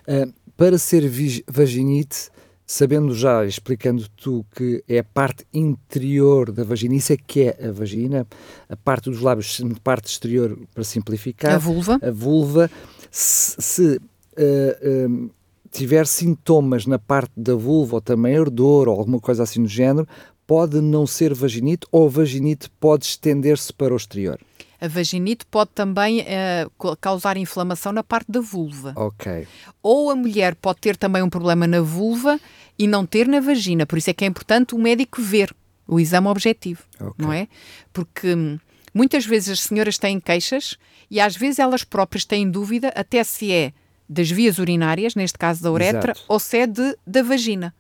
Uh, 0.07 0.33
para 0.57 0.79
ser 0.79 1.03
vaginite, 1.47 2.31
sabendo 2.67 3.15
já, 3.15 3.45
explicando 3.45 4.09
tu 4.17 4.45
que 4.55 4.83
é 4.89 4.99
a 4.99 5.05
parte 5.05 5.47
interior 5.53 6.51
da 6.51 6.65
vagina, 6.65 6.95
isso 6.95 7.13
é 7.13 7.17
que 7.17 7.43
é 7.43 7.69
a 7.69 7.71
vagina, 7.71 8.27
a 8.69 8.77
parte 8.77 9.11
dos 9.11 9.21
lábios, 9.21 9.61
parte 9.85 10.07
exterior, 10.07 10.59
para 10.75 10.83
simplificar. 10.83 11.55
A 11.55 11.59
vulva. 11.59 11.99
A 12.03 12.11
vulva. 12.11 12.71
Se, 13.11 13.57
se 13.61 13.97
uh, 13.97 15.09
um, 15.09 15.31
tiver 15.71 16.07
sintomas 16.07 16.87
na 16.87 16.99
parte 16.99 17.33
da 17.37 17.55
vulva, 17.55 17.97
ou 17.97 18.01
também 18.01 18.37
ardor, 18.37 18.89
ou 18.89 18.99
alguma 18.99 19.21
coisa 19.21 19.43
assim 19.43 19.63
do 19.63 19.69
género, 19.69 20.09
pode 20.47 20.81
não 20.81 21.07
ser 21.07 21.35
vaginite, 21.35 21.87
ou 21.93 22.07
a 22.07 22.11
vaginite 22.11 22.71
pode 22.81 23.05
estender-se 23.05 23.73
para 23.73 23.93
o 23.93 23.97
exterior. 23.97 24.39
A 24.87 24.89
vaginite 24.89 25.45
pode 25.47 25.71
também 25.75 26.21
uh, 26.21 26.97
causar 27.01 27.37
inflamação 27.37 27.93
na 27.93 28.03
parte 28.03 28.31
da 28.31 28.41
vulva. 28.41 28.93
Ok. 28.95 29.47
Ou 29.83 30.11
a 30.11 30.15
mulher 30.15 30.55
pode 30.55 30.81
ter 30.81 30.97
também 30.97 31.23
um 31.23 31.29
problema 31.29 31.67
na 31.67 31.81
vulva 31.81 32.41
e 32.79 32.87
não 32.87 33.05
ter 33.05 33.27
na 33.27 33.41
vagina. 33.41 33.85
Por 33.85 33.99
isso 33.99 34.11
é 34.11 34.13
que 34.13 34.25
é 34.25 34.29
importante 34.29 34.75
o 34.75 34.79
médico 34.79 35.21
ver 35.21 35.55
o 35.87 36.01
exame 36.01 36.29
objetivo, 36.29 36.83
okay. 37.01 37.13
não 37.19 37.33
é? 37.33 37.49
Porque 37.93 38.35
hum, 38.35 38.59
muitas 38.95 39.27
vezes 39.27 39.51
as 39.51 39.61
senhoras 39.61 39.99
têm 39.99 40.19
queixas 40.21 40.77
e 41.11 41.21
às 41.21 41.37
vezes 41.37 41.59
elas 41.59 41.85
próprias 41.85 42.25
têm 42.25 42.51
dúvida 42.51 42.89
até 42.95 43.23
se 43.23 43.53
é 43.53 43.73
das 44.09 44.31
vias 44.31 44.59
urinárias, 44.59 45.15
neste 45.15 45.37
caso 45.37 45.63
da 45.63 45.71
uretra, 45.71 46.13
Exato. 46.13 46.25
ou 46.29 46.39
se 46.39 46.59
é 46.59 46.67
de, 46.67 46.97
da 47.07 47.23
vagina. 47.23 47.75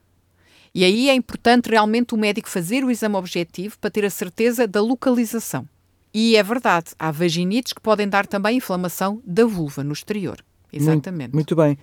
E 0.74 0.84
aí 0.84 1.08
é 1.08 1.14
importante 1.14 1.70
realmente 1.70 2.14
o 2.14 2.18
médico 2.18 2.48
fazer 2.48 2.84
o 2.84 2.90
exame 2.90 3.16
objetivo 3.16 3.78
para 3.78 3.90
ter 3.90 4.04
a 4.04 4.10
certeza 4.10 4.66
da 4.66 4.80
localização. 4.82 5.66
E 6.18 6.34
é 6.34 6.42
verdade, 6.42 6.92
há 6.98 7.10
vaginites 7.10 7.74
que 7.74 7.80
podem 7.82 8.08
dar 8.08 8.26
também 8.26 8.56
inflamação 8.56 9.20
da 9.22 9.44
vulva 9.44 9.84
no 9.84 9.92
exterior. 9.92 10.42
Exatamente. 10.72 11.34
Muito, 11.34 11.54
muito 11.54 11.56
bem. 11.56 11.76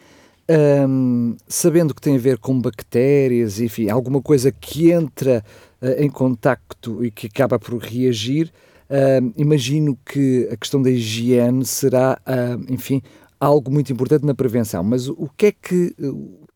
Sabendo 1.47 1.93
que 1.93 2.01
tem 2.01 2.15
a 2.15 2.19
ver 2.19 2.39
com 2.39 2.59
bactérias, 2.59 3.59
enfim, 3.59 3.91
alguma 3.91 4.23
coisa 4.23 4.51
que 4.51 4.89
entra 4.89 5.45
uh, 5.79 6.01
em 6.01 6.09
contacto 6.09 7.05
e 7.05 7.11
que 7.11 7.27
acaba 7.27 7.59
por 7.59 7.77
reagir, 7.77 8.51
uh, 8.89 9.33
imagino 9.37 9.95
que 10.03 10.49
a 10.51 10.57
questão 10.57 10.81
da 10.81 10.89
higiene 10.89 11.63
será, 11.63 12.19
uh, 12.25 12.73
enfim, 12.73 13.03
algo 13.39 13.71
muito 13.71 13.93
importante 13.93 14.25
na 14.25 14.33
prevenção. 14.33 14.83
Mas 14.83 15.07
o 15.07 15.29
que 15.37 15.45
é 15.45 15.51
que, 15.51 15.95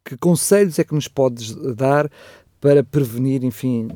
que 0.04 0.18
conselhos 0.18 0.80
é 0.80 0.84
que 0.84 0.96
nos 0.96 1.08
podes 1.08 1.54
dar 1.76 2.10
para 2.60 2.84
prevenir, 2.84 3.44
enfim, 3.44 3.90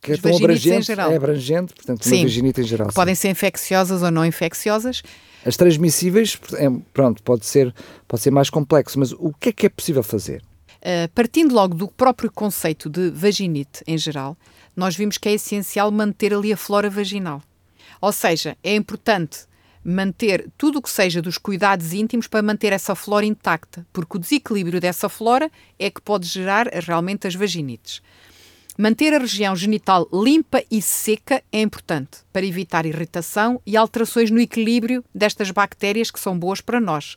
que 0.00 0.12
é 0.12 0.16
tão 0.16 0.36
abrangente, 0.36 0.92
é 0.92 1.16
abrangente, 1.16 1.74
portanto, 1.74 2.04
sim, 2.04 2.16
uma 2.16 2.22
vaginite 2.24 2.60
em 2.60 2.64
geral. 2.64 2.88
Podem 2.94 3.14
ser 3.14 3.28
infecciosas 3.30 4.02
ou 4.02 4.10
não 4.10 4.24
infecciosas. 4.24 5.02
As 5.44 5.56
transmissíveis, 5.56 6.38
é, 6.54 6.68
pronto, 6.92 7.22
pode 7.22 7.46
ser, 7.46 7.74
pode 8.06 8.22
ser 8.22 8.30
mais 8.30 8.50
complexo, 8.50 8.98
mas 8.98 9.12
o 9.12 9.32
que 9.38 9.48
é 9.48 9.52
que 9.52 9.66
é 9.66 9.68
possível 9.68 10.02
fazer? 10.02 10.42
Uh, 10.78 11.08
partindo 11.14 11.52
logo 11.52 11.74
do 11.74 11.88
próprio 11.88 12.30
conceito 12.30 12.88
de 12.88 13.10
vaginite 13.10 13.82
em 13.86 13.98
geral, 13.98 14.36
nós 14.76 14.94
vimos 14.94 15.18
que 15.18 15.28
é 15.28 15.32
essencial 15.32 15.90
manter 15.90 16.32
ali 16.32 16.52
a 16.52 16.56
flora 16.56 16.88
vaginal. 16.88 17.42
Ou 18.00 18.12
seja, 18.12 18.56
é 18.62 18.76
importante 18.76 19.48
manter 19.84 20.48
tudo 20.56 20.78
o 20.78 20.82
que 20.82 20.90
seja 20.90 21.22
dos 21.22 21.38
cuidados 21.38 21.92
íntimos 21.92 22.26
para 22.26 22.42
manter 22.42 22.72
essa 22.72 22.94
flora 22.94 23.26
intacta, 23.26 23.86
porque 23.92 24.16
o 24.16 24.20
desequilíbrio 24.20 24.80
dessa 24.80 25.08
flora 25.08 25.50
é 25.78 25.90
que 25.90 26.00
pode 26.00 26.26
gerar 26.26 26.68
realmente 26.68 27.26
as 27.26 27.34
vaginites. 27.34 28.02
Manter 28.80 29.12
a 29.12 29.18
região 29.18 29.56
genital 29.56 30.06
limpa 30.12 30.62
e 30.70 30.80
seca 30.80 31.42
é 31.50 31.60
importante 31.60 32.18
para 32.32 32.46
evitar 32.46 32.86
irritação 32.86 33.60
e 33.66 33.76
alterações 33.76 34.30
no 34.30 34.38
equilíbrio 34.38 35.04
destas 35.12 35.50
bactérias 35.50 36.12
que 36.12 36.20
são 36.20 36.38
boas 36.38 36.60
para 36.60 36.78
nós. 36.78 37.16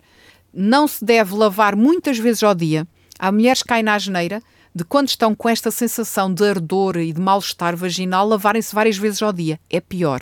Não 0.51 0.87
se 0.87 1.05
deve 1.05 1.35
lavar 1.35 1.75
muitas 1.75 2.17
vezes 2.17 2.41
ao 2.41 2.55
dia. 2.55 2.87
Há 3.19 3.31
mulheres 3.31 3.61
que 3.61 3.67
caem 3.67 3.83
na 3.83 3.99
geneira 3.99 4.41
de 4.73 4.83
quando 4.83 5.09
estão 5.09 5.35
com 5.35 5.47
esta 5.47 5.69
sensação 5.69 6.33
de 6.33 6.43
ardor 6.43 6.97
e 6.97 7.13
de 7.13 7.21
mal-estar 7.21 7.75
vaginal, 7.75 8.27
lavarem-se 8.27 8.73
várias 8.73 8.97
vezes 8.97 9.21
ao 9.21 9.31
dia. 9.31 9.59
É 9.69 9.79
pior. 9.79 10.21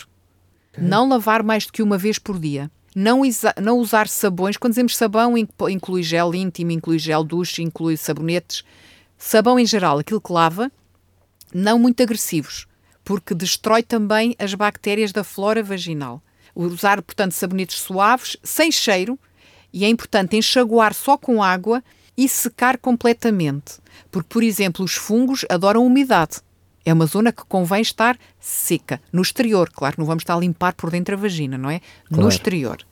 Não 0.77 1.08
lavar 1.08 1.41
mais 1.41 1.65
do 1.65 1.72
que 1.72 1.81
uma 1.81 1.98
vez 1.98 2.19
por 2.19 2.38
dia. 2.38 2.69
Não, 2.93 3.22
não, 3.62 3.79
usar 3.79 4.10
sabões. 4.10 4.58
Quando 4.58 4.74
dizemos 4.74 4.98
sabão, 4.98 5.36
inclui 5.38 6.03
gel 6.03 6.36
íntimo, 6.36 6.72
inclui 6.72 7.00
gel 7.00 7.24
duche, 7.24 7.63
inclui 7.63 7.96
sabonetes. 7.96 8.65
Sabão 9.17 9.58
em 9.58 9.65
geral, 9.65 10.00
aquilo 10.00 10.19
que 10.19 10.34
lava, 10.34 10.69
não 11.53 11.79
muito 11.79 12.01
agressivos, 12.03 12.68
porque 13.03 13.34
destrói 13.34 13.84
também 13.84 14.36
as 14.38 14.53
bactérias 14.53 15.12
da 15.12 15.24
flora 15.24 15.63
vaginal. 15.63 16.22
Usar, 16.56 17.01
portanto, 17.01 17.32
sabonetes 17.32 17.79
suaves, 17.79 18.38
sem 18.44 18.72
cheiro, 18.72 19.18
e 19.72 19.86
é 19.86 19.89
importante 19.89 20.36
enxaguar 20.36 20.94
só 20.94 21.18
com 21.18 21.41
água 21.41 21.84
e 22.18 22.27
secar 22.27 22.77
completamente. 22.77 23.79
Porque, 24.12 24.29
por 24.29 24.44
exemplo, 24.44 24.84
os 24.84 24.96
fungos 24.96 25.46
adoram 25.50 25.86
umidade. 25.86 26.41
É 26.86 26.94
uma 26.94 27.06
zona 27.06 27.32
que 27.32 27.46
convém 27.46 27.82
estar 27.82 28.18
seca. 28.39 29.01
No 29.12 29.22
exterior, 29.22 29.70
claro, 29.70 29.96
não 30.00 30.06
vamos 30.06 30.22
estar 30.22 30.36
a 30.36 30.39
limpar 30.39 30.74
por 30.74 30.89
dentro 30.89 31.15
a 31.15 31.18
vagina, 31.18 31.58
não 31.58 31.70
é? 31.70 31.79
Claro. 32.08 32.24
No 32.24 32.29
exterior. 32.29 32.86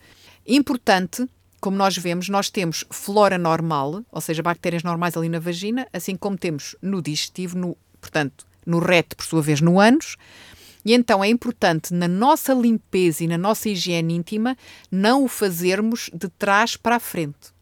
Importante, 0.46 1.28
como 1.60 1.76
nós 1.76 1.98
vemos, 1.98 2.30
nós 2.30 2.50
temos 2.50 2.86
flora 2.90 3.38
normal, 3.38 4.02
ou 4.12 4.22
seja, 4.22 4.42
bactérias 4.42 4.84
normais 4.84 5.18
ali 5.18 5.28
na 5.28 5.40
vagina, 5.40 5.86
assim 5.92 6.16
como 6.16 6.38
temos 6.38 6.76
no 6.82 7.02
digestivo, 7.02 7.58
no, 7.58 7.78
portanto, 8.00 8.47
no 8.68 8.80
reto, 8.80 9.16
por 9.16 9.26
sua 9.26 9.42
vez, 9.42 9.62
no 9.62 9.80
ânus. 9.80 10.18
E 10.86 10.94
então 10.94 11.24
é 11.24 11.28
importante, 11.28 11.94
na 11.94 12.08
nossa 12.08 12.54
limpeza 12.54 13.24
e 13.24 13.28
na 13.28 13.38
nossa 13.38 13.70
higiene 13.70 14.16
íntima, 14.16 14.56
não 14.92 15.24
o 15.24 15.28
fazermos 15.28 16.10
de 16.14 16.30
trás 16.30 16.78
para 16.78 16.98
a 16.98 17.00
frente. 17.00 17.56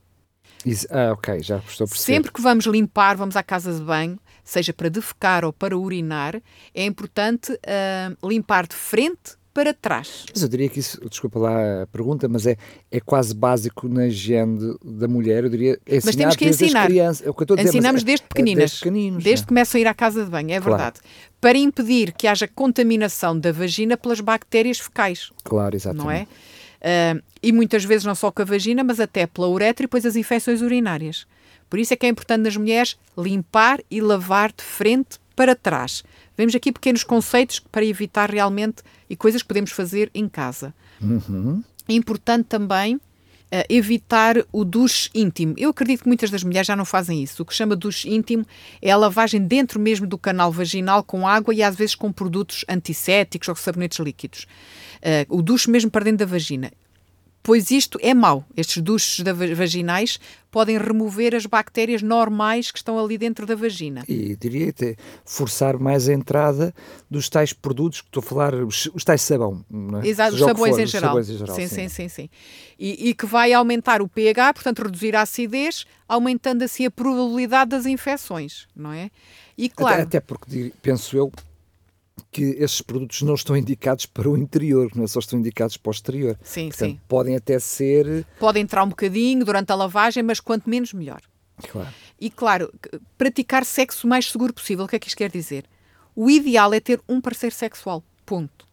Isso, 0.66 0.88
ah, 0.90 1.14
ok, 1.14 1.42
já 1.42 1.58
estou 1.58 1.86
a 1.86 1.88
perceber. 1.88 2.14
Sempre 2.14 2.32
que 2.32 2.42
vamos 2.42 2.66
limpar, 2.66 3.16
vamos 3.16 3.36
à 3.36 3.44
casa 3.44 3.74
de 3.74 3.82
banho, 3.82 4.20
seja 4.44 4.74
para 4.74 4.90
defecar 4.90 5.46
ou 5.46 5.54
para 5.54 5.78
urinar, 5.78 6.42
é 6.74 6.86
importante 6.86 7.52
uh, 7.54 8.28
limpar 8.28 8.68
de 8.68 8.76
frente 8.76 9.38
para 9.56 9.74
trás. 9.74 10.26
Mas 10.34 10.44
eu 10.44 10.50
diria 10.50 10.68
que 10.68 10.80
isso, 10.82 11.00
desculpa 11.10 11.40
lá 11.40 11.84
a 11.84 11.88
pergunta, 11.88 12.28
mas 12.28 12.46
é, 12.46 12.58
é 12.92 13.00
quase 13.00 13.34
básico 13.34 13.88
na 13.88 14.08
higiene 14.08 14.76
da 14.84 15.08
mulher, 15.08 15.46
eu 15.46 15.50
diria. 15.50 15.80
Mas 16.04 16.14
temos 16.14 16.36
que 16.36 16.46
ensinar. 16.46 16.88
Crianças, 16.88 17.26
é 17.26 17.30
o 17.30 17.34
que 17.34 17.40
eu 17.42 17.46
estou 17.46 17.56
a 17.56 17.58
dizer, 17.64 17.70
Ensinamos 17.70 18.02
é, 18.02 18.06
desde 18.06 18.28
pequeninas. 18.28 18.58
desde 18.64 18.80
pequeninos. 18.80 19.24
Desde 19.24 19.42
é. 19.42 19.44
que 19.44 19.48
começam 19.48 19.80
a 19.80 19.82
ir 19.82 19.88
à 19.88 19.94
casa 19.94 20.26
de 20.26 20.30
banho, 20.30 20.52
é 20.52 20.60
Claro. 20.60 20.76
verdade. 20.76 21.00
Para 21.40 21.58
impedir 21.58 22.12
que 22.12 22.28
haja 22.28 22.50
contaminação 22.50 23.40
da 23.40 23.54
vagina 23.54 23.96
pelas 23.96 24.20
bactérias 24.20 24.78
fecais, 24.78 25.32
Claro, 25.46 25.74
exatamente. 25.74 26.04
não 26.04 26.12
é? 26.12 26.28
Ah, 26.82 27.18
e 27.42 27.54
muitas 27.54 27.86
vezes 27.86 28.04
não 28.04 28.14
só 28.14 28.30
com 28.32 28.42
a 28.42 28.46
vagina, 28.46 28.84
mas 28.84 29.00
até 29.00 29.26
pela 29.26 29.48
uretra 29.48 29.86
e 29.86 29.88
depois 29.88 30.06
as 30.06 30.18
infecções 30.18 30.62
urinárias. 30.62 31.26
Por 31.70 31.80
isso 31.80 31.94
é 31.94 31.98
que 31.98 32.06
é 32.06 32.10
importante 32.10 32.42
nas 32.42 32.58
mulheres 32.58 32.98
limpar 33.18 33.80
e 33.90 34.02
lavar 34.02 34.52
de 34.52 34.64
frente 34.66 35.18
para 35.34 35.56
trás. 35.56 36.04
Vemos 36.38 36.56
aqui 36.56 36.72
pequenos 36.72 37.04
conceitos 37.04 37.60
para 37.60 37.86
evitar 37.86 38.30
realmente 38.30 38.84
e 39.10 39.16
coisas 39.16 39.42
que 39.42 39.48
podemos 39.48 39.72
fazer 39.72 40.10
em 40.14 40.28
casa. 40.28 40.74
É 41.88 41.94
importante 41.94 42.46
também 42.46 43.00
eh, 43.52 43.66
evitar 43.70 44.36
o 44.52 44.66
duche 44.66 45.10
íntimo. 45.14 45.54
Eu 45.58 45.70
acredito 45.70 46.02
que 46.02 46.08
muitas 46.08 46.30
das 46.30 46.44
mulheres 46.44 46.68
já 46.68 46.76
não 46.76 46.84
fazem 46.84 47.22
isso. 47.24 47.44
O 47.44 47.46
que 47.46 47.54
chama 47.54 47.76
duche 47.76 48.10
íntimo 48.10 48.46
é 48.82 48.92
a 48.92 48.98
lavagem 48.98 49.40
dentro 49.40 49.80
mesmo 49.80 50.08
do 50.08 50.18
canal 50.18 50.52
vaginal 50.52 51.04
com 51.04 51.28
água 51.28 51.54
e 51.54 51.62
às 51.62 51.76
vezes 51.76 51.96
com 51.96 52.12
produtos 52.12 52.66
antissépticos 52.68 53.48
ou 53.48 53.56
sabonetes 53.56 54.00
líquidos. 54.00 54.48
Eh, 55.02 55.26
o 55.30 55.42
duche 55.42 55.70
mesmo 55.70 55.92
para 55.92 56.04
dentro 56.04 56.26
da 56.26 56.32
vagina. 56.32 56.72
Pois 57.46 57.70
isto 57.70 58.00
é 58.02 58.12
mau. 58.12 58.44
Estes 58.58 58.82
duches 58.82 59.24
vaginais 59.56 60.20
podem 60.50 60.80
remover 60.80 61.36
as 61.36 61.46
bactérias 61.46 62.02
normais 62.02 62.72
que 62.72 62.80
estão 62.80 62.98
ali 62.98 63.20
dentro 63.20 63.46
da 63.46 63.56
vagina. 63.56 64.04
E 64.10 64.36
diria 64.36 64.72
até 64.72 64.96
forçar 65.24 65.78
mais 65.78 66.10
a 66.10 66.14
entrada 66.14 66.74
dos 67.08 67.30
tais 67.30 67.54
produtos 67.54 68.02
que 68.02 68.08
estou 68.08 68.22
a 68.22 68.24
falar, 68.24 68.56
os, 68.56 68.90
os 68.96 69.04
tais 69.04 69.22
sabão. 69.22 69.64
Não 69.70 70.02
é? 70.02 70.08
Exato, 70.08 70.34
os 70.34 70.40
sabões, 70.40 70.74
for, 70.74 70.82
em 70.82 70.84
os 70.86 70.90
geral. 70.90 71.10
sabões 71.10 71.30
em 71.30 71.38
geral. 71.38 71.56
Sim, 71.56 71.68
sim, 71.68 71.88
sim. 71.88 72.10
sim. 72.10 72.30
E, 72.80 73.10
e 73.10 73.14
que 73.14 73.28
vai 73.28 73.54
aumentar 73.54 74.02
o 74.02 74.08
pH, 74.08 74.56
portanto, 74.56 74.82
reduzir 74.82 75.16
a 75.16 75.22
acidez, 75.22 75.86
aumentando 76.08 76.64
assim 76.64 76.88
a 76.88 76.92
probabilidade 76.92 77.70
das 77.70 77.86
infecções, 77.86 78.66
não 78.76 78.92
é? 78.92 79.12
E 79.56 79.70
claro, 79.70 80.02
Até, 80.02 80.18
até 80.18 80.20
porque 80.20 80.74
penso 80.82 81.16
eu 81.16 81.32
que 82.32 82.44
esses 82.58 82.82
produtos 82.82 83.22
não 83.22 83.34
estão 83.34 83.56
indicados 83.56 84.06
para 84.06 84.30
o 84.30 84.38
interior, 84.38 84.92
não 84.96 85.04
é? 85.04 85.08
só 85.08 85.20
estão 85.20 85.40
indicados 85.40 85.78
para 85.78 85.90
o 85.90 85.92
exterior. 85.92 86.38
sim, 86.44 86.70
Portanto, 86.70 86.90
sim. 86.90 87.00
podem 87.08 87.36
até 87.36 87.60
ser. 87.60 88.26
Pode 88.40 88.60
entrar 88.60 88.84
um 88.84 88.90
bocadinho 88.90 89.44
durante 89.46 89.72
a 89.72 89.76
lavagem, 89.76 90.24
mas 90.24 90.40
quanto 90.40 90.70
menos, 90.70 90.94
melhor. 90.94 91.22
Claro. 91.70 91.90
E 92.20 92.30
claro, 92.30 92.74
praticar 93.18 93.66
sexo 93.66 94.06
o 94.06 94.10
mais 94.10 94.32
seguro 94.32 94.54
possível. 94.54 94.86
O 94.86 94.88
que 94.88 94.96
é 94.96 95.00
que 95.00 95.08
isto 95.08 95.18
quer 95.18 95.30
dizer? 95.30 95.66
O 96.16 96.30
ideal 96.30 96.74
é 96.74 96.80
ter 96.80 97.02
um 97.08 97.20
parceiro 97.20 97.56
sexual. 97.56 98.04
Ponto. 98.26 98.66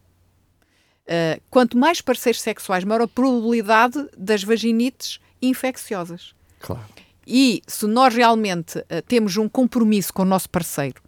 Uh, 1.03 1.41
quanto 1.49 1.77
mais 1.77 1.99
parceiros 1.99 2.41
sexuais, 2.41 2.83
maior 2.85 3.01
a 3.01 3.07
probabilidade 3.07 4.07
das 4.17 4.43
vaginites 4.43 5.19
infecciosas. 5.41 6.33
Claro. 6.59 6.85
E 7.25 7.61
se 7.67 7.85
nós 7.87 8.13
realmente 8.13 8.83
eh, 8.89 9.01
temos 9.01 9.37
um 9.37 9.47
compromisso 9.47 10.13
com 10.13 10.23
o 10.23 10.25
nosso 10.25 10.49
parceiro, 10.49 11.01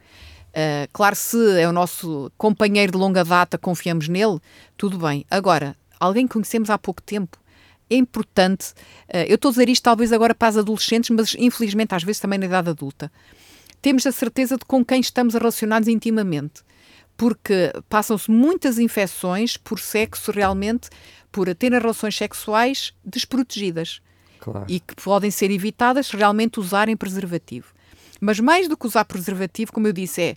eh, 0.56 0.88
claro, 0.94 1.16
se 1.16 1.60
é 1.60 1.68
o 1.68 1.72
nosso 1.74 2.32
companheiro 2.38 2.94
de 2.94 2.98
longa 2.98 3.24
data, 3.24 3.58
confiamos 3.58 4.08
nele, 4.08 4.40
tudo 4.78 4.98
bem. 4.98 5.26
Agora, 5.30 5.76
alguém 6.00 6.26
que 6.26 6.34
conhecemos 6.34 6.70
há 6.70 6.78
pouco 6.78 7.02
tempo, 7.02 7.38
é 7.90 7.96
importante. 7.98 8.74
eh, 9.10 9.26
eu 9.30 9.36
estou 9.36 9.50
a 9.50 9.52
dizer 9.52 9.70
isto 9.70 9.84
talvez 9.84 10.12
agora 10.14 10.34
para 10.34 10.48
as 10.48 10.58
adolescentes, 10.58 11.10
mas 11.12 11.36
infelizmente 11.38 11.94
às 11.94 12.04
vezes 12.04 12.20
também 12.22 12.40
na 12.40 12.46
idade 12.48 12.70
adulta. 12.70 13.12
Temos 13.82 14.06
a 14.08 14.12
certeza 14.12 14.58
de 14.58 14.66
com 14.66 14.84
quem 14.84 15.00
estamos 15.02 15.34
relacionados 15.36 15.88
intimamente. 15.88 16.64
Porque 17.18 17.72
passam-se 17.88 18.30
muitas 18.30 18.78
infecções 18.78 19.56
por 19.56 19.80
sexo 19.80 20.32
realmente, 20.32 20.90
por 21.32 21.54
ter 21.56 21.72
relações 21.72 22.16
sexuais 22.18 22.94
desprotegidas 23.06 24.02
Claro. 24.40 24.66
e 24.68 24.80
que 24.82 24.96
podem 24.96 25.32
ser 25.32 25.50
evitadas 25.50 26.08
se 26.08 26.18
realmente 26.18 26.60
usarem 26.60 26.96
preservativo. 26.98 27.68
Mas 28.26 28.40
mais 28.40 28.68
do 28.68 28.76
que 28.76 28.88
usar 28.88 29.06
preservativo, 29.06 29.72
como 29.72 29.88
eu 29.88 29.94
disse, 29.94 30.20
é 30.20 30.36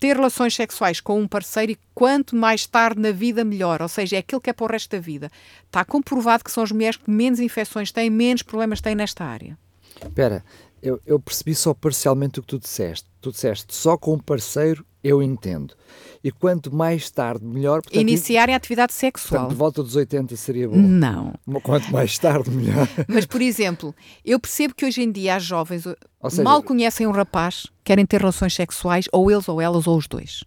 ter 0.00 0.16
relações 0.16 0.54
sexuais 0.54 1.02
com 1.02 1.20
um 1.20 1.28
parceiro 1.28 1.72
e 1.72 1.78
quanto 1.94 2.34
mais 2.34 2.66
tarde 2.66 2.98
na 2.98 3.12
vida, 3.12 3.44
melhor. 3.44 3.82
Ou 3.82 3.88
seja, 3.88 4.16
é 4.16 4.20
aquilo 4.20 4.40
que 4.40 4.48
é 4.48 4.54
para 4.54 4.64
o 4.64 4.68
resto 4.72 4.90
da 4.92 4.98
vida. 4.98 5.30
Está 5.66 5.84
comprovado 5.84 6.42
que 6.42 6.50
são 6.50 6.62
as 6.62 6.72
mulheres 6.72 6.96
que 6.96 7.10
menos 7.10 7.40
infecções 7.40 7.92
têm, 7.92 8.08
menos 8.08 8.40
problemas 8.40 8.80
têm 8.80 8.94
nesta 8.94 9.22
área. 9.22 9.58
Espera, 10.02 10.42
eu, 10.84 11.00
eu 11.06 11.18
percebi 11.18 11.54
só 11.54 11.72
parcialmente 11.74 12.38
o 12.38 12.42
que 12.42 12.48
tu 12.48 12.58
disseste. 12.58 13.08
Tu 13.20 13.32
disseste 13.32 13.74
só 13.74 13.96
com 13.96 14.14
um 14.14 14.18
parceiro 14.18 14.84
eu 15.02 15.22
entendo. 15.22 15.74
E 16.22 16.30
quanto 16.32 16.74
mais 16.74 17.10
tarde, 17.10 17.44
melhor. 17.44 17.82
Portanto, 17.82 18.00
Iniciarem 18.00 18.54
a 18.54 18.56
atividade 18.56 18.94
sexual. 18.94 19.40
Portanto, 19.42 19.50
de 19.50 19.58
volta 19.58 19.82
dos 19.82 19.96
80 19.96 20.34
seria 20.36 20.66
bom. 20.66 20.76
Não. 20.76 21.34
Quanto 21.62 21.92
mais 21.92 22.18
tarde, 22.18 22.50
melhor. 22.50 22.88
Mas, 23.06 23.26
por 23.26 23.42
exemplo, 23.42 23.94
eu 24.24 24.40
percebo 24.40 24.74
que 24.74 24.86
hoje 24.86 25.02
em 25.02 25.12
dia 25.12 25.36
as 25.36 25.42
jovens 25.44 25.82
seja- 25.82 26.42
mal 26.42 26.62
conhecem 26.62 27.06
um 27.06 27.10
rapaz, 27.10 27.66
querem 27.84 28.06
ter 28.06 28.18
relações 28.20 28.54
sexuais, 28.54 29.04
ou 29.12 29.30
eles, 29.30 29.46
ou 29.46 29.60
elas, 29.60 29.86
ou 29.86 29.98
os 29.98 30.08
dois. 30.08 30.42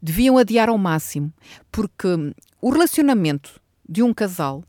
Deviam 0.00 0.38
adiar 0.38 0.68
ao 0.68 0.78
máximo, 0.78 1.32
porque 1.72 2.06
o 2.62 2.70
relacionamento 2.70 3.60
de 3.88 4.04
um 4.04 4.14
casal, 4.14 4.62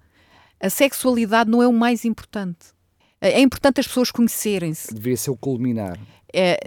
a 0.59 0.67
sexualidade 0.69 1.47
não 1.51 1.61
é 1.61 1.67
o 1.67 1.73
mais 1.73 2.05
importante. 2.05 2.75
É 3.21 3.31
é 3.31 3.39
importante 3.41 3.79
as 3.79 3.87
pessoas 3.87 4.11
conhecerem-se. 4.11 4.93
Deveria 4.93 5.17
ser 5.17 5.31
o 5.31 5.35
culminar. 5.37 5.97
É, 6.33 6.59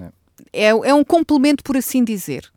é, 0.52 0.66
é 0.68 0.94
um 0.94 1.04
complemento, 1.04 1.62
por 1.62 1.76
assim 1.76 2.02
dizer. 2.04 2.50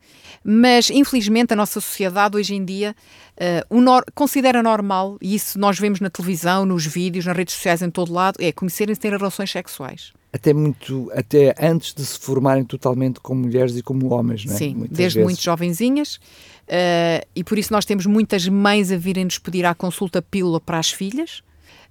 Mas, 0.43 0.89
infelizmente, 0.89 1.53
a 1.53 1.55
nossa 1.55 1.79
sociedade 1.79 2.35
hoje 2.35 2.53
em 2.55 2.65
dia 2.65 2.95
eh, 3.37 3.65
o 3.69 3.79
nor- 3.79 4.03
considera 4.13 4.61
normal, 4.61 5.17
e 5.21 5.35
isso 5.35 5.57
nós 5.57 5.79
vemos 5.79 5.99
na 6.01 6.09
televisão, 6.09 6.65
nos 6.65 6.85
vídeos, 6.85 7.25
nas 7.25 7.35
redes 7.37 7.53
sociais, 7.53 7.81
em 7.81 7.89
todo 7.89 8.11
lado, 8.11 8.37
é 8.41 8.51
conhecerem-se 8.51 8.99
ter 8.99 9.11
relações 9.13 9.49
sexuais. 9.51 10.11
Até, 10.33 10.53
muito, 10.53 11.09
até 11.15 11.53
antes 11.59 11.93
de 11.93 12.03
se 12.05 12.19
formarem 12.19 12.65
totalmente 12.65 13.19
como 13.21 13.41
mulheres 13.41 13.77
e 13.77 13.83
como 13.83 14.11
homens, 14.13 14.43
não 14.45 14.53
é? 14.53 14.57
Sim, 14.57 14.75
Muitas 14.75 14.97
desde 14.97 15.19
vezes. 15.19 15.25
muito 15.31 15.41
jovenzinhas. 15.43 16.19
eh, 16.67 17.25
e 17.35 17.43
por 17.43 17.57
isso 17.57 17.71
nós 17.71 17.85
temos 17.85 18.05
muitas 18.05 18.47
mães 18.47 18.91
a 18.91 18.97
virem-nos 18.97 19.37
pedir 19.37 19.65
à 19.65 19.73
consulta 19.75 20.21
pílula 20.21 20.59
para 20.59 20.79
as 20.79 20.89
filhas, 20.91 21.41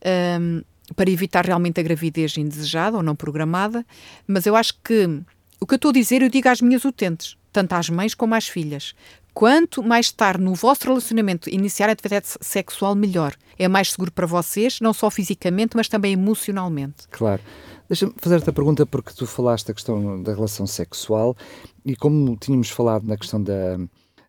ehm, 0.02 0.60
para 0.92 1.10
evitar 1.10 1.44
realmente 1.46 1.80
a 1.80 1.82
gravidez 1.82 2.36
indesejada 2.36 2.96
ou 2.96 3.02
não 3.02 3.14
programada. 3.16 3.84
Mas 4.26 4.46
eu 4.46 4.54
acho 4.56 4.74
que 4.82 5.20
o 5.60 5.66
que 5.66 5.74
eu 5.74 5.76
estou 5.76 5.90
a 5.90 5.94
dizer, 5.94 6.22
eu 6.22 6.28
digo 6.28 6.48
às 6.48 6.60
minhas 6.60 6.84
utentes, 6.84 7.36
tanto 7.52 7.72
às 7.74 7.88
mães 7.88 8.14
como 8.14 8.34
às 8.34 8.48
filhas. 8.48 8.94
Quanto 9.34 9.82
mais 9.82 10.10
tarde 10.12 10.42
no 10.44 10.54
vosso 10.54 10.84
relacionamento 10.86 11.48
iniciar 11.48 11.88
a 11.88 11.92
atividade 11.92 12.26
se- 12.28 12.38
sexual, 12.40 12.94
melhor. 12.94 13.34
É 13.58 13.66
mais 13.68 13.90
seguro 13.92 14.12
para 14.12 14.26
vocês, 14.26 14.78
não 14.80 14.92
só 14.92 15.10
fisicamente, 15.10 15.74
mas 15.76 15.88
também 15.88 16.12
emocionalmente. 16.12 17.08
Claro. 17.10 17.40
Deixa-me 17.88 18.12
fazer-te 18.18 18.50
a 18.50 18.52
pergunta 18.52 18.84
porque 18.84 19.12
tu 19.14 19.26
falaste 19.26 19.68
da 19.68 19.74
questão 19.74 20.22
da 20.22 20.34
relação 20.34 20.66
sexual 20.66 21.36
e 21.84 21.94
como 21.96 22.36
tínhamos 22.36 22.68
falado 22.70 23.06
na 23.06 23.16
questão 23.16 23.42
da, 23.42 23.78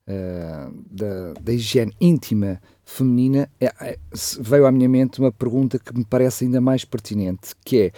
eh, 0.07 0.67
da, 0.91 1.33
da 1.41 1.53
higiene 1.53 1.93
íntima 1.99 2.61
feminina, 2.85 3.49
é- 3.59 3.73
é- 3.81 3.99
veio 4.39 4.65
à 4.65 4.71
minha 4.71 4.89
mente 4.89 5.19
uma 5.19 5.31
pergunta 5.31 5.79
que 5.79 5.93
me 5.97 6.03
parece 6.05 6.45
ainda 6.45 6.59
mais 6.61 6.83
pertinente, 6.85 7.53
que 7.65 7.77
é, 7.81 7.91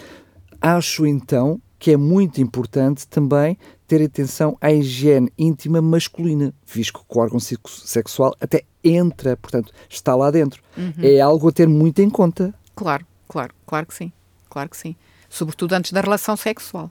acho 0.62 1.06
então 1.06 1.60
que 1.78 1.92
é 1.92 1.98
muito 1.98 2.42
importante 2.42 3.08
também 3.08 3.58
ter 3.86 4.02
atenção 4.04 4.58
à 4.62 4.72
higiene 4.72 5.32
íntima 5.38 5.82
masculina, 5.82 6.54
visto 6.66 6.94
que 7.00 7.18
o 7.18 7.20
órgão 7.22 7.40
sex- 7.40 7.84
sexual 7.86 8.36
até 8.40 8.64
entra, 8.84 9.36
portanto, 9.38 9.72
está 9.90 10.16
lá 10.16 10.32
dentro. 10.32 10.64
É 11.00 11.20
algo 11.20 11.50
a 11.50 11.52
ter 11.52 11.68
muito 11.68 12.02
em 12.02 12.10
conta. 12.10 12.54
Claro, 12.76 13.06
claro, 13.28 13.54
claro 13.68 13.86
que 13.86 13.94
sim. 13.94 14.12
Claro 14.50 14.70
que 14.70 14.78
sim. 14.78 14.96
Sobretudo 15.30 15.74
antes 15.74 15.92
da 15.92 16.02
relação 16.02 16.36
sexual. 16.38 16.90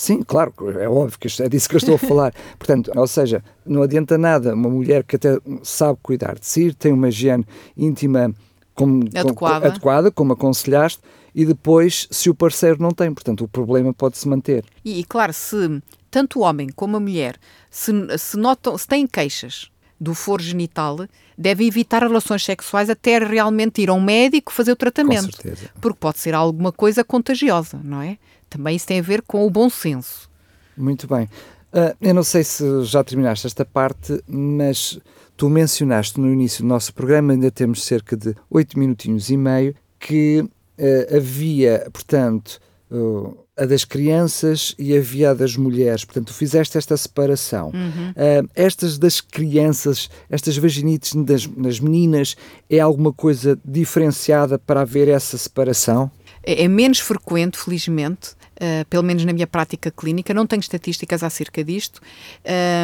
Sim, 0.00 0.22
claro, 0.22 0.54
é 0.80 0.88
óbvio 0.88 1.18
que 1.18 1.28
é 1.42 1.46
disso 1.46 1.68
que 1.68 1.74
eu 1.74 1.78
estou 1.78 1.96
a 1.96 1.98
falar. 1.98 2.32
Portanto, 2.58 2.90
ou 2.96 3.06
seja, 3.06 3.44
não 3.66 3.82
adianta 3.82 4.16
nada 4.16 4.54
uma 4.54 4.70
mulher 4.70 5.04
que 5.04 5.16
até 5.16 5.36
sabe 5.62 5.98
cuidar 6.02 6.38
de 6.38 6.46
si, 6.46 6.72
tem 6.72 6.90
uma 6.90 7.10
higiene 7.10 7.44
íntima 7.76 8.34
como, 8.74 9.02
com- 9.10 9.18
Adequada. 9.18 9.66
adequada, 9.68 10.10
como 10.10 10.32
aconselhaste, 10.32 11.02
e 11.34 11.44
depois, 11.44 12.08
se 12.10 12.30
o 12.30 12.34
parceiro 12.34 12.80
não 12.80 12.92
tem, 12.92 13.12
portanto, 13.12 13.44
o 13.44 13.48
problema 13.48 13.92
pode-se 13.92 14.26
manter. 14.26 14.64
E, 14.82 15.00
e, 15.00 15.04
claro, 15.04 15.34
se 15.34 15.82
tanto 16.10 16.38
o 16.38 16.42
homem 16.44 16.70
como 16.74 16.96
a 16.96 17.00
mulher 17.00 17.36
se, 17.70 17.92
se 18.16 18.38
notam, 18.38 18.78
se 18.78 18.88
têm 18.88 19.06
queixas 19.06 19.70
do 20.00 20.14
foro 20.14 20.42
genital, 20.42 21.06
devem 21.36 21.68
evitar 21.68 22.02
relações 22.02 22.42
sexuais 22.42 22.88
até 22.88 23.18
realmente 23.18 23.82
ir 23.82 23.90
a 23.90 23.92
um 23.92 24.00
médico 24.00 24.50
fazer 24.50 24.72
o 24.72 24.76
tratamento. 24.76 25.26
Com 25.26 25.32
certeza. 25.42 25.70
Porque 25.78 25.98
pode 26.00 26.18
ser 26.18 26.34
alguma 26.34 26.72
coisa 26.72 27.04
contagiosa, 27.04 27.78
não 27.84 28.00
é? 28.00 28.16
Também 28.50 28.76
isso 28.76 28.86
tem 28.86 28.98
a 28.98 29.02
ver 29.02 29.22
com 29.22 29.46
o 29.46 29.50
bom 29.50 29.70
senso. 29.70 30.28
Muito 30.76 31.06
bem. 31.06 31.28
Ah, 31.72 31.94
eu 32.00 32.12
não 32.12 32.24
sei 32.24 32.42
se 32.42 32.84
já 32.84 33.02
terminaste 33.04 33.46
esta 33.46 33.64
parte, 33.64 34.22
mas 34.26 34.98
tu 35.36 35.48
mencionaste 35.48 36.20
no 36.20 36.30
início 36.30 36.64
do 36.64 36.68
nosso 36.68 36.92
programa, 36.92 37.32
ainda 37.32 37.50
temos 37.50 37.84
cerca 37.84 38.16
de 38.16 38.34
oito 38.50 38.78
minutinhos 38.78 39.30
e 39.30 39.36
meio, 39.36 39.74
que 39.98 40.44
ah, 40.78 41.16
havia, 41.16 41.88
portanto, 41.92 42.60
ah, 42.90 43.30
a 43.60 43.66
das 43.66 43.84
crianças 43.84 44.74
e 44.78 44.96
havia 44.96 45.32
a 45.32 45.34
das 45.34 45.54
mulheres. 45.54 46.02
Portanto, 46.02 46.28
tu 46.28 46.34
fizeste 46.34 46.78
esta 46.78 46.96
separação. 46.96 47.66
Uhum. 47.74 48.10
Uh, 48.10 48.48
estas 48.54 48.96
das 48.96 49.20
crianças, 49.20 50.08
estas 50.30 50.56
vaginites 50.56 51.14
das, 51.14 51.46
nas 51.46 51.78
meninas, 51.78 52.38
é 52.70 52.80
alguma 52.80 53.12
coisa 53.12 53.58
diferenciada 53.62 54.58
para 54.58 54.80
haver 54.80 55.08
essa 55.08 55.36
separação? 55.36 56.10
É, 56.42 56.64
é 56.64 56.68
menos 56.68 57.00
frequente, 57.00 57.58
felizmente, 57.58 58.30
uh, 58.60 58.84
pelo 58.88 59.02
menos 59.02 59.24
na 59.24 59.32
minha 59.32 59.46
prática 59.46 59.90
clínica. 59.90 60.34
Não 60.34 60.46
tenho 60.46 60.60
estatísticas 60.60 61.22
acerca 61.22 61.64
disto. 61.64 62.00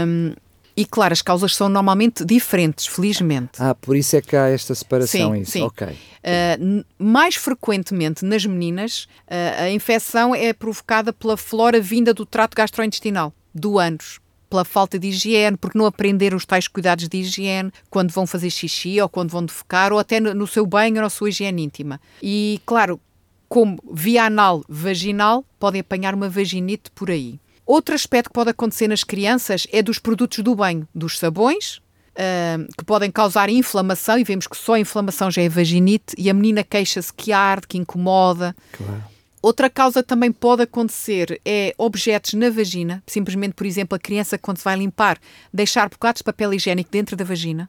Um, 0.07 0.33
e 0.77 0.85
claro, 0.85 1.15
as 1.15 1.23
causas 1.23 1.55
são 1.55 1.71
normalmente 1.71 2.23
diferentes, 2.23 2.87
felizmente. 2.87 3.53
Ah, 3.59 3.75
por 3.75 3.97
isso 3.97 4.15
é 4.15 4.21
que 4.21 4.37
há 4.37 4.49
esta 4.49 4.75
separação. 4.75 5.33
Sim, 5.33 5.41
isso. 5.41 5.53
sim. 5.53 5.63
Ok. 5.63 5.87
Uh, 5.87 6.85
mais 6.99 7.35
frequentemente 7.35 8.25
nas 8.25 8.45
meninas, 8.45 9.09
uh, 9.27 9.63
a 9.63 9.71
infecção 9.71 10.35
é 10.35 10.53
provocada 10.53 11.15
pela 11.15 11.37
flora 11.37 11.81
vinda 11.81 12.13
do 12.13 12.27
trato 12.27 12.55
gastrointestinal, 12.55 13.33
do 13.55 13.79
ânus. 13.79 14.21
Pela 14.51 14.65
falta 14.65 14.99
de 14.99 15.09
higiene, 15.09 15.57
porque 15.57 15.77
não 15.77 15.87
aprenderam 15.87 16.37
os 16.37 16.47
tais 16.47 16.69
cuidados 16.69 17.09
de 17.09 17.19
higiene 17.19 17.73
quando 17.91 18.13
vão 18.13 18.27
fazer 18.27 18.51
xixi 18.51 19.01
ou 19.01 19.09
quando 19.09 19.31
vão 19.31 19.45
defecar 19.45 19.93
ou 19.93 19.99
até 19.99 20.21
no, 20.21 20.35
no 20.35 20.47
seu 20.47 20.65
banho 20.65 20.97
ou 20.97 21.03
na 21.03 21.11
sua 21.11 21.31
higiene 21.31 21.65
íntima. 21.65 22.01
E, 22.23 22.61
claro, 22.65 23.01
como 23.49 23.79
via 23.93 24.25
anal 24.25 24.65
vaginal, 24.69 25.45
podem 25.59 25.81
apanhar 25.81 26.15
uma 26.15 26.29
vaginite 26.29 26.91
por 26.95 27.11
aí. 27.11 27.39
Outro 27.65 27.95
aspecto 27.95 28.29
que 28.29 28.35
pode 28.35 28.51
acontecer 28.51 28.87
nas 28.87 29.03
crianças 29.03 29.67
é 29.73 29.83
dos 29.83 29.99
produtos 29.99 30.39
do 30.39 30.55
banho, 30.55 30.87
dos 30.95 31.19
sabões, 31.19 31.79
uh, 32.13 32.67
que 32.79 32.85
podem 32.85 33.11
causar 33.11 33.49
inflamação, 33.49 34.19
e 34.19 34.25
vemos 34.25 34.47
que 34.47 34.57
só 34.57 34.75
a 34.75 34.81
inflamação 34.81 35.31
já 35.31 35.43
é 35.43 35.49
vaginite, 35.49 36.15
e 36.17 36.31
a 36.31 36.35
menina 36.35 36.63
queixa-se 36.63 37.13
que 37.13 37.33
arde, 37.33 37.67
que 37.67 37.79
incomoda. 37.79 38.55
Claro. 38.73 39.03
Outra 39.43 39.69
causa 39.69 40.03
também 40.03 40.33
pode 40.33 40.63
acontecer 40.63 41.41
é 41.45 41.75
objetos 41.77 42.35
na 42.35 42.51
vagina, 42.51 43.03
simplesmente, 43.07 43.55
por 43.55 43.67
exemplo, 43.67 43.97
a 43.97 43.99
criança, 43.99 44.39
quando 44.39 44.59
se 44.59 44.65
vai 44.65 44.77
limpar, 44.77 45.19
deixar 45.53 45.89
bocados 45.89 46.21
de 46.21 46.25
papel 46.25 46.55
higiênico 46.55 46.91
dentro 46.91 47.17
da 47.17 47.25
vagina 47.25 47.69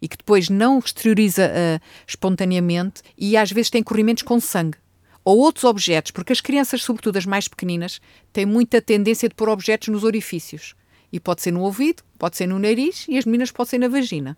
e 0.00 0.08
que 0.08 0.16
depois 0.16 0.48
não 0.48 0.78
exterioriza 0.78 1.46
uh, 1.46 1.80
espontaneamente 2.06 3.02
e 3.18 3.36
às 3.36 3.52
vezes 3.52 3.70
tem 3.70 3.82
corrimentos 3.82 4.22
com 4.22 4.40
sangue 4.40 4.78
ou 5.30 5.38
outros 5.38 5.62
objetos, 5.64 6.10
porque 6.10 6.32
as 6.32 6.40
crianças, 6.40 6.82
sobretudo 6.82 7.16
as 7.16 7.24
mais 7.24 7.46
pequeninas, 7.46 8.00
têm 8.32 8.44
muita 8.44 8.82
tendência 8.82 9.28
de 9.28 9.34
pôr 9.36 9.48
objetos 9.48 9.86
nos 9.86 10.02
orifícios. 10.02 10.74
E 11.12 11.20
pode 11.20 11.40
ser 11.40 11.52
no 11.52 11.62
ouvido, 11.62 12.02
pode 12.18 12.36
ser 12.36 12.48
no 12.48 12.58
nariz 12.58 13.06
e 13.08 13.16
as 13.16 13.24
meninas 13.24 13.52
pode 13.52 13.70
ser 13.70 13.78
na 13.78 13.86
vagina. 13.86 14.36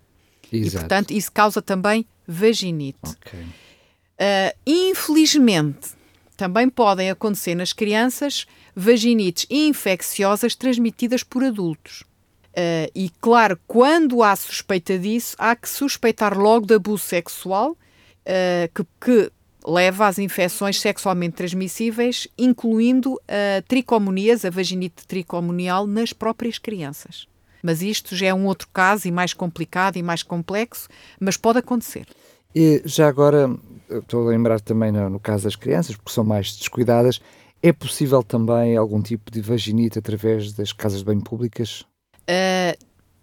Exato. 0.53 0.77
E, 0.77 0.81
portanto, 0.81 1.11
isso 1.13 1.33
causa 1.33 1.63
também 1.63 2.05
vaginite. 2.29 2.99
Ok. 3.05 3.41
Uh, 3.41 4.59
infelizmente, 4.67 5.93
também 6.37 6.69
podem 6.69 7.09
acontecer 7.09 7.55
nas 7.55 7.73
crianças 7.73 8.47
vaginites 8.77 9.47
infecciosas 9.49 10.55
transmitidas 10.55 11.23
por 11.23 11.43
adultos. 11.43 12.03
Uh, 12.51 12.93
e, 12.95 13.11
claro, 13.19 13.59
quando 13.67 14.23
há 14.23 14.37
suspeita 14.37 14.99
disso, 14.99 15.35
há 15.39 15.57
que 15.57 15.69
suspeitar 15.69 16.37
logo 16.37 16.67
de 16.67 16.75
abuso 16.75 17.05
sexual, 17.05 17.71
uh, 17.71 18.71
que, 18.75 18.85
que 19.01 19.33
leva 19.67 20.07
às 20.07 20.19
infecções 20.19 20.81
sexualmente 20.81 21.37
transmissíveis, 21.37 22.29
incluindo 22.37 23.21
a 23.29 23.63
tricomonias, 23.63 24.45
a 24.45 24.51
vaginite 24.51 25.07
tricomonial, 25.07 25.87
nas 25.87 26.13
próprias 26.13 26.59
crianças. 26.59 27.27
Mas 27.63 27.81
isto 27.81 28.17
já 28.17 28.27
é 28.27 28.35
um 28.35 28.47
outro 28.47 28.69
caso 28.73 29.07
e 29.07 29.13
mais 29.13 29.33
complicado 29.33 29.97
e 29.97 30.03
mais 30.03 30.23
complexo, 30.23 30.89
mas 31.21 31.37
pode 31.37 31.59
acontecer. 31.59 32.07
E 32.55 32.83
já 32.85 33.09
agora, 33.09 33.51
estou 33.89 34.27
a 34.27 34.31
lembrar 34.31 34.61
também 34.61 34.91
no, 34.91 35.09
no 35.09 35.21
caso 35.21 35.45
das 35.45 35.57
crianças, 35.57 35.97
porque 35.97 36.13
são 36.13 36.25
mais 36.25 36.57
descuidadas, 36.57 37.21
é 37.63 37.73
possível 37.73 38.23
também 38.23 38.77
algum 38.77 39.01
tipo 39.01 39.31
de 39.31 39.41
vaginite 39.41 39.99
através 39.99 40.53
das 40.53 40.73
casas 40.73 40.99
de 40.99 41.05
banho 41.05 41.23
públicas? 41.23 41.85
Uh, 42.23 42.77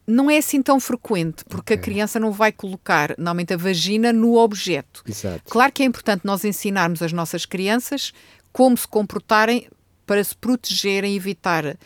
não 0.10 0.30
é 0.30 0.38
assim 0.38 0.62
tão 0.62 0.80
frequente, 0.80 1.46
porque 1.46 1.74
okay. 1.74 1.78
a 1.78 1.80
criança 1.80 2.20
não 2.20 2.32
vai 2.32 2.52
colocar, 2.52 3.12
normalmente, 3.18 3.54
a 3.54 3.58
vagina 3.58 4.12
no 4.12 4.36
objeto. 4.36 5.04
Exato. 5.08 5.44
Claro 5.46 5.72
que 5.72 5.84
é 5.84 5.86
importante 5.86 6.26
nós 6.26 6.44
ensinarmos 6.44 7.02
as 7.04 7.14
nossas 7.14 7.46
crianças 7.46 8.12
como 8.52 8.76
se 8.76 8.88
comportarem 8.88 9.70
para 10.06 10.24
se 10.24 10.36
protegerem 10.36 11.14
e 11.14 11.16
evitar 11.16 11.78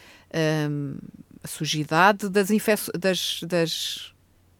hum, 0.69 0.95
a 1.43 1.47
sujidade 1.47 2.29
das, 2.29 2.47
das, 2.97 3.39
das 3.43 4.13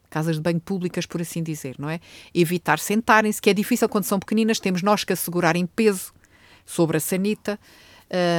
casas 0.10 0.36
de 0.36 0.42
banho 0.42 0.60
públicas, 0.60 1.06
por 1.06 1.22
assim 1.22 1.42
dizer, 1.42 1.76
não 1.80 1.90
é? 1.90 2.02
Evitar 2.34 2.78
sentarem-se, 2.78 3.42
que 3.42 3.50
é 3.50 3.54
difícil 3.54 3.88
quando 3.88 4.04
são 4.04 4.20
pequeninas, 4.20 4.60
temos 4.60 4.82
nós 4.82 5.06
que 5.06 5.14
assegurar 5.14 5.56
em 5.56 5.66
peso 5.66 6.14
sobre 6.66 6.98
a 6.98 7.00
sanita. 7.00 7.58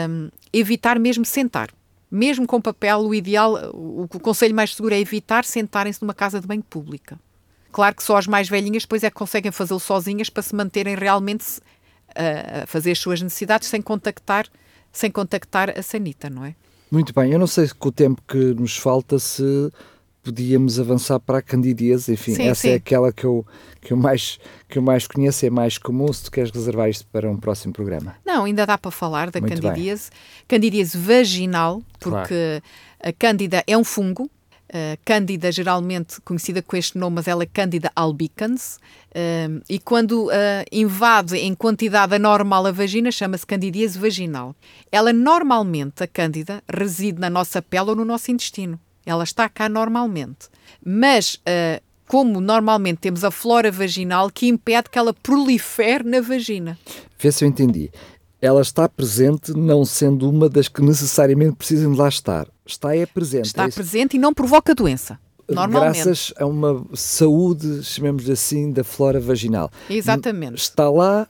Um, 0.09 0.29
evitar 0.53 0.99
mesmo 0.99 1.25
sentar 1.25 1.71
mesmo 2.11 2.47
com 2.47 2.61
papel, 2.61 3.01
o 3.01 3.15
ideal, 3.15 3.55
o, 3.73 4.03
o 4.03 4.21
conselho 4.21 4.55
mais 4.55 4.75
seguro 4.75 4.95
é 4.95 5.01
evitar 5.01 5.45
sentarem-se 5.45 6.01
numa 6.03 6.15
casa 6.15 6.41
de 6.41 6.47
banho 6.47 6.63
pública. 6.63 7.19
Claro 7.73 7.97
que 7.97 8.05
só 8.05 8.17
as 8.17 8.27
mais 8.27 8.49
velhinhas 8.49 8.85
depois 8.85 9.03
é 9.03 9.11
que 9.11 9.17
conseguem 9.17 9.51
fazê-lo 9.51 9.81
sozinhas 9.81 10.31
para 10.31 10.43
se 10.43 10.55
manterem 10.55 10.95
realmente 10.95 11.59
uh, 12.11 12.63
a 12.63 12.67
fazer 12.67 12.93
as 12.93 12.99
suas 12.99 13.21
necessidades 13.21 13.69
sem 13.69 13.83
contactar, 13.83 14.47
sem 14.93 15.11
contactar 15.11 15.77
a 15.77 15.83
sanita, 15.83 16.31
não 16.31 16.45
é? 16.45 16.55
Muito 16.91 17.13
bem, 17.13 17.33
eu 17.33 17.39
não 17.39 17.49
sei 17.49 17.69
com 17.77 17.89
o 17.89 17.93
tempo 17.93 18.23
que 18.29 18.39
nos 18.55 18.77
falta 18.77 19.19
se 19.19 19.73
podíamos 20.25 20.81
avançar 20.81 21.21
para 21.21 21.39
a 21.39 21.43
candidíase, 21.43 22.13
enfim, 22.15 22.35
sim, 22.35 22.49
essa 22.49 22.63
sim. 22.63 22.71
é 22.71 22.75
aquela 22.75 23.13
que 23.13 23.25
eu, 23.25 23.47
que, 23.81 23.93
eu 23.93 23.97
mais, 23.97 24.39
que 24.69 24.79
eu 24.79 24.83
mais 24.83 25.07
conheço, 25.07 25.45
é 25.45 25.51
mais 25.51 25.77
comum, 25.77 26.11
se 26.11 26.25
tu 26.25 26.31
queres 26.31 26.51
reservar 26.51 26.89
isto 26.89 27.07
para 27.13 27.31
um 27.31 27.37
próximo 27.37 27.75
programa. 27.75 28.17
Não, 28.25 28.45
ainda 28.45 28.65
dá 28.65 28.79
para 28.79 28.91
falar 28.91 29.31
da 29.31 29.41
Muito 29.41 29.61
candidíase. 29.61 30.11
Bem. 30.11 30.19
Candidíase 30.49 30.97
vaginal, 30.97 31.83
porque 32.01 32.63
claro. 32.63 32.63
a 33.01 33.13
cândida 33.13 33.63
é 33.67 33.77
um 33.77 33.85
fungo, 33.85 34.31
Uh, 34.67 34.99
Cândida, 35.05 35.53
geralmente 35.53 36.21
conhecida 36.23 36.61
com 36.61 36.77
este 36.77 36.99
nome, 36.99 37.17
mas 37.17 37.29
ela 37.29 37.45
é 37.45 37.47
Cândida 37.47 37.93
albicans, 37.95 38.79
uh, 39.11 39.63
e 39.69 39.79
quando 39.79 40.25
uh, 40.25 40.31
invade 40.73 41.37
em 41.37 41.55
quantidade 41.55 42.17
anormal 42.17 42.67
a 42.67 42.73
vagina, 42.73 43.13
chama-se 43.13 43.47
candidíase 43.47 43.97
vaginal. 43.97 44.57
Ela 44.91 45.13
normalmente, 45.13 46.03
a 46.03 46.09
Cândida, 46.09 46.61
reside 46.69 47.21
na 47.21 47.31
nossa 47.31 47.63
pele 47.63 47.91
ou 47.91 47.95
no 47.95 48.05
nosso 48.05 48.33
intestino. 48.33 48.81
Ela 49.07 49.25
está 49.25 49.49
cá 49.49 49.69
normalmente. 49.69 50.49
Mas, 50.85 51.35
uh, 51.37 51.83
como 52.07 52.41
normalmente 52.41 52.99
temos 52.99 53.25
a 53.25 53.31
flora 53.31 53.71
vaginal 53.71 54.31
que 54.31 54.47
impede 54.47 54.91
que 54.91 54.99
ela 54.99 55.13
prolifere 55.13 56.05
na 56.05 56.21
vagina. 56.21 56.79
Vê 57.19 57.33
se 57.33 57.45
eu 57.45 57.49
entendi. 57.49 57.91
Ela 58.41 58.61
está 58.61 58.89
presente, 58.89 59.53
não 59.53 59.85
sendo 59.85 60.29
uma 60.29 60.49
das 60.49 60.69
que 60.69 60.83
necessariamente 60.83 61.57
precisam 61.57 61.93
de 61.93 61.99
lá 61.99 62.09
estar. 62.09 62.47
Está 62.67 62.95
é 62.95 63.07
presente. 63.07 63.47
Está 63.47 63.65
é 63.65 63.71
presente 63.71 64.17
e 64.17 64.19
não 64.19 64.35
provoca 64.35 64.75
doença. 64.75 65.19
Normalmente. 65.49 65.97
Graças 65.97 66.33
a 66.37 66.47
uma 66.47 66.85
saúde, 66.95 67.83
chamemos 67.83 68.29
assim, 68.29 68.71
da 68.71 68.83
flora 68.83 69.21
vaginal. 69.21 69.71
Exatamente. 69.89 70.57
Está 70.57 70.91
lá, 70.91 71.27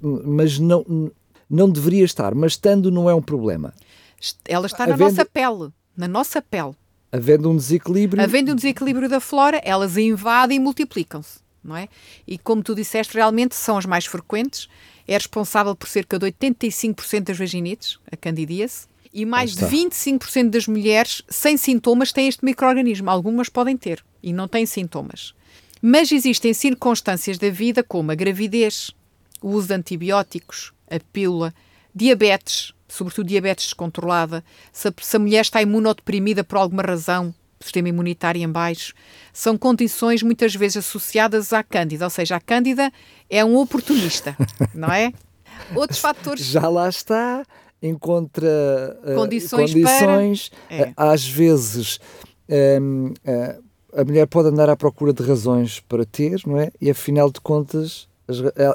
mas 0.00 0.58
não, 0.58 1.10
não 1.48 1.68
deveria 1.70 2.04
estar. 2.04 2.34
Mas 2.34 2.52
estando, 2.52 2.90
não 2.90 3.08
é 3.08 3.14
um 3.14 3.22
problema. 3.22 3.72
Ela 4.44 4.66
está 4.66 4.86
na 4.86 4.94
Havendo... 4.94 5.10
nossa 5.10 5.24
pele. 5.24 5.72
Na 5.96 6.08
nossa 6.08 6.42
pele. 6.42 6.74
Havendo 7.12 7.50
um 7.50 7.56
desequilíbrio. 7.56 8.22
Havendo 8.22 8.52
um 8.52 8.54
desequilíbrio 8.54 9.06
da 9.06 9.20
flora, 9.20 9.60
elas 9.62 9.98
invadem 9.98 10.56
e 10.56 10.60
multiplicam-se, 10.60 11.40
não 11.62 11.76
é? 11.76 11.88
E 12.26 12.38
como 12.38 12.62
tu 12.62 12.74
disseste, 12.74 13.14
realmente 13.14 13.54
são 13.54 13.76
as 13.76 13.84
mais 13.84 14.06
frequentes. 14.06 14.66
É 15.06 15.12
responsável 15.12 15.76
por 15.76 15.88
cerca 15.88 16.18
de 16.18 16.26
85% 16.32 17.20
das 17.20 17.36
vaginites, 17.36 17.98
a 18.10 18.16
candidíase, 18.16 18.86
e 19.12 19.26
mais 19.26 19.54
de 19.54 19.64
25% 19.66 20.48
das 20.48 20.66
mulheres 20.66 21.22
sem 21.28 21.58
sintomas 21.58 22.12
têm 22.12 22.28
este 22.28 22.42
microorganismo. 22.44 23.10
Algumas 23.10 23.50
podem 23.50 23.76
ter 23.76 24.02
e 24.22 24.32
não 24.32 24.48
têm 24.48 24.64
sintomas. 24.64 25.34
Mas 25.82 26.10
existem 26.10 26.54
circunstâncias 26.54 27.36
da 27.36 27.50
vida 27.50 27.82
como 27.82 28.10
a 28.10 28.14
gravidez, 28.14 28.90
o 29.42 29.50
uso 29.50 29.68
de 29.68 29.74
antibióticos, 29.74 30.72
a 30.88 30.98
pílula, 31.12 31.52
diabetes, 31.94 32.72
sobretudo 32.92 33.26
diabetes 33.26 33.66
descontrolada, 33.66 34.44
se 34.70 34.88
a, 34.88 34.92
se 35.00 35.16
a 35.16 35.18
mulher 35.18 35.40
está 35.40 35.62
imunodeprimida 35.62 36.44
por 36.44 36.58
alguma 36.58 36.82
razão, 36.82 37.34
sistema 37.58 37.88
imunitário 37.88 38.42
em 38.42 38.48
baixo, 38.48 38.92
são 39.32 39.56
condições 39.56 40.22
muitas 40.22 40.54
vezes 40.54 40.78
associadas 40.78 41.52
à 41.52 41.62
cândida, 41.62 42.04
ou 42.04 42.10
seja, 42.10 42.36
a 42.36 42.40
cândida 42.40 42.92
é 43.30 43.42
um 43.44 43.56
oportunista, 43.56 44.36
não 44.74 44.92
é? 44.92 45.12
Outros 45.74 46.00
fatores. 46.00 46.44
Já 46.44 46.68
lá 46.68 46.88
está, 46.88 47.44
encontra 47.82 48.98
uh, 49.02 49.14
condições, 49.14 49.72
condições 49.72 50.50
para... 50.68 50.76
é. 50.76 50.92
às 50.96 51.26
vezes. 51.26 51.98
Um, 52.48 53.06
uh, 53.06 53.14
eh, 53.24 53.58
a 53.94 54.04
mulher 54.04 54.26
pode 54.26 54.48
andar 54.48 54.68
à 54.68 54.76
procura 54.76 55.12
de 55.12 55.22
razões 55.22 55.80
para 55.80 56.04
ter, 56.04 56.42
não 56.46 56.58
é? 56.58 56.70
E 56.80 56.90
afinal 56.90 57.30
de 57.30 57.40
contas, 57.40 58.08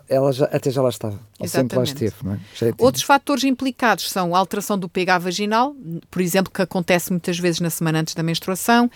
ela 0.10 0.32
já, 0.32 0.46
até 0.46 0.70
já 0.70 0.82
lá 0.82 0.90
estava, 0.90 1.20
sempre 1.46 1.78
lá 1.78 1.84
esteve. 1.84 2.16
Não 2.24 2.34
é? 2.34 2.40
Outros 2.78 3.04
fatores 3.04 3.44
implicados 3.44 4.10
são 4.10 4.36
a 4.36 4.40
alteração 4.40 4.78
do 4.78 4.90
pH 4.90 5.20
vaginal, 5.20 5.76
por 6.12 6.22
exemplo, 6.22 6.52
que 6.52 6.62
acontece 6.62 7.12
muitas 7.12 7.40
vezes 7.40 7.60
na 7.60 7.70
semana 7.70 8.00
antes 8.00 8.14
da 8.14 8.24
menstruação, 8.24 8.90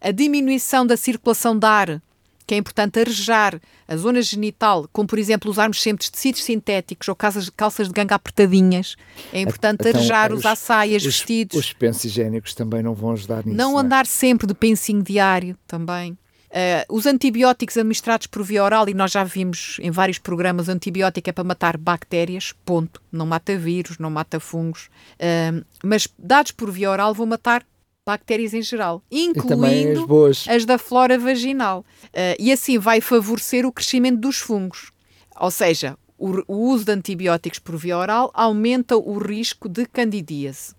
a 0.00 0.10
diminuição 0.10 0.86
da 0.86 0.96
circulação 0.96 1.58
de 1.58 1.66
ar 1.66 2.02
que 2.46 2.54
é 2.54 2.58
importante 2.58 3.00
arejar 3.00 3.58
a 3.88 3.96
zona 3.96 4.20
genital, 4.20 4.88
como 4.92 5.08
por 5.08 5.18
exemplo 5.18 5.50
usarmos 5.50 5.80
sempre 5.80 6.10
tecidos 6.10 6.44
sintéticos 6.44 7.08
ou 7.08 7.14
calças, 7.14 7.48
calças 7.48 7.88
de 7.88 7.94
ganga 7.94 8.14
apertadinhas. 8.14 8.96
É 9.32 9.40
importante 9.40 9.80
então, 9.80 9.98
arejar, 9.98 10.32
os, 10.32 10.40
usar 10.40 10.56
saias, 10.56 11.02
os, 11.02 11.06
vestidos. 11.06 11.56
Os 11.56 11.72
pensos 11.72 12.04
higiênicos 12.04 12.54
também 12.54 12.82
não 12.82 12.94
vão 12.94 13.12
ajudar 13.12 13.44
nisso. 13.44 13.56
Não, 13.56 13.72
não 13.72 13.78
é? 13.78 13.82
andar 13.82 14.06
sempre 14.06 14.46
de 14.46 14.54
pensinho 14.54 15.02
diário 15.02 15.56
também. 15.66 16.16
Uh, 16.54 16.94
os 16.94 17.04
antibióticos 17.04 17.76
administrados 17.76 18.28
por 18.28 18.44
via 18.44 18.62
oral, 18.62 18.88
e 18.88 18.94
nós 18.94 19.10
já 19.10 19.24
vimos 19.24 19.76
em 19.80 19.90
vários 19.90 20.18
programas, 20.18 20.68
antibiótico 20.68 21.28
é 21.28 21.32
para 21.32 21.42
matar 21.42 21.76
bactérias, 21.76 22.54
ponto. 22.64 23.02
Não 23.10 23.26
mata 23.26 23.58
vírus, 23.58 23.98
não 23.98 24.08
mata 24.08 24.38
fungos. 24.38 24.88
Uh, 25.14 25.64
mas 25.82 26.06
dados 26.16 26.52
por 26.52 26.70
via 26.70 26.92
oral 26.92 27.12
vão 27.12 27.26
matar 27.26 27.66
bactérias 28.06 28.54
em 28.54 28.62
geral, 28.62 29.02
incluindo 29.10 30.06
as, 30.26 30.46
as, 30.46 30.64
da 30.64 30.78
flora 30.78 31.18
vaginal. 31.18 31.84
Uh, 32.10 32.38
e 32.38 32.52
assim 32.52 32.78
vai 32.78 33.00
favorecer 33.00 33.66
o 33.66 33.72
crescimento 33.72 34.20
dos 34.20 34.38
fungos. 34.38 34.92
Ou 35.40 35.50
seja, 35.50 35.98
o, 36.16 36.40
o 36.46 36.70
uso 36.70 36.84
de 36.84 36.92
antibióticos 36.92 37.58
por 37.58 37.76
via 37.76 37.98
oral 37.98 38.30
aumenta 38.32 38.96
o 38.96 39.18
risco 39.18 39.68
de 39.68 39.86
candidíase. 39.86 40.72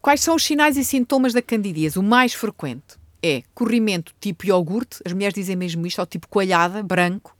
Quais 0.00 0.20
são 0.20 0.36
os 0.36 0.44
sinais 0.44 0.76
e 0.76 0.84
sintomas 0.84 1.32
da 1.32 1.42
candidíase? 1.42 1.98
O 1.98 2.04
mais 2.04 2.34
frequente 2.34 2.97
é 3.22 3.42
corrimento 3.54 4.12
tipo 4.20 4.46
iogurte, 4.46 5.00
as 5.04 5.12
mulheres 5.12 5.34
dizem 5.34 5.56
mesmo 5.56 5.86
isto, 5.86 5.98
ou 5.98 6.06
tipo 6.06 6.28
coalhada, 6.28 6.82
branco, 6.82 7.36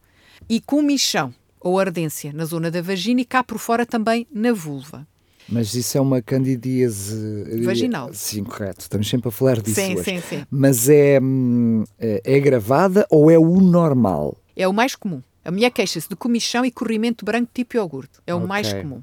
e 0.49 0.61
comichão 0.61 1.35
ou 1.61 1.79
ardência 1.79 2.33
na 2.33 2.45
zona 2.45 2.71
da 2.71 2.81
vagina 2.81 3.21
e 3.21 3.25
cá 3.25 3.43
por 3.43 3.59
fora 3.59 3.85
também 3.85 4.27
na 4.33 4.53
vulva. 4.53 5.07
Mas 5.49 5.75
isso 5.75 5.97
é 5.97 6.01
uma 6.01 6.21
candidíase 6.21 7.63
vaginal. 7.65 8.11
Sim, 8.13 8.45
correto. 8.45 8.83
Estamos 8.83 9.09
sempre 9.09 9.29
a 9.29 9.33
falar 9.33 9.63
disso. 9.63 9.81
Sim, 9.81 9.95
hoje. 9.95 10.05
sim, 10.05 10.21
sim. 10.21 10.47
Mas 10.51 10.91
é, 10.91 11.19
hum, 11.23 11.85
é, 11.99 12.21
é 12.23 12.39
gravada 12.39 13.07
ou 13.11 13.31
é 13.31 13.39
o 13.39 13.59
normal? 13.61 14.37
É 14.55 14.69
o 14.69 14.75
mais 14.75 14.95
comum. 14.95 15.23
A 15.43 15.51
mulher 15.51 15.71
queixa-se 15.71 16.07
de 16.07 16.15
comichão 16.17 16.67
e 16.67 16.71
corrimento 16.71 17.25
branco 17.25 17.51
tipo 17.55 17.77
iogurte. 17.77 18.19
É 18.27 18.35
o 18.35 18.39
okay. 18.39 18.49
mais 18.49 18.73
comum. 18.75 19.03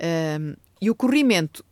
Um, 0.00 0.54
e 0.80 0.90
o 0.90 0.94
corrimento, 0.94 1.62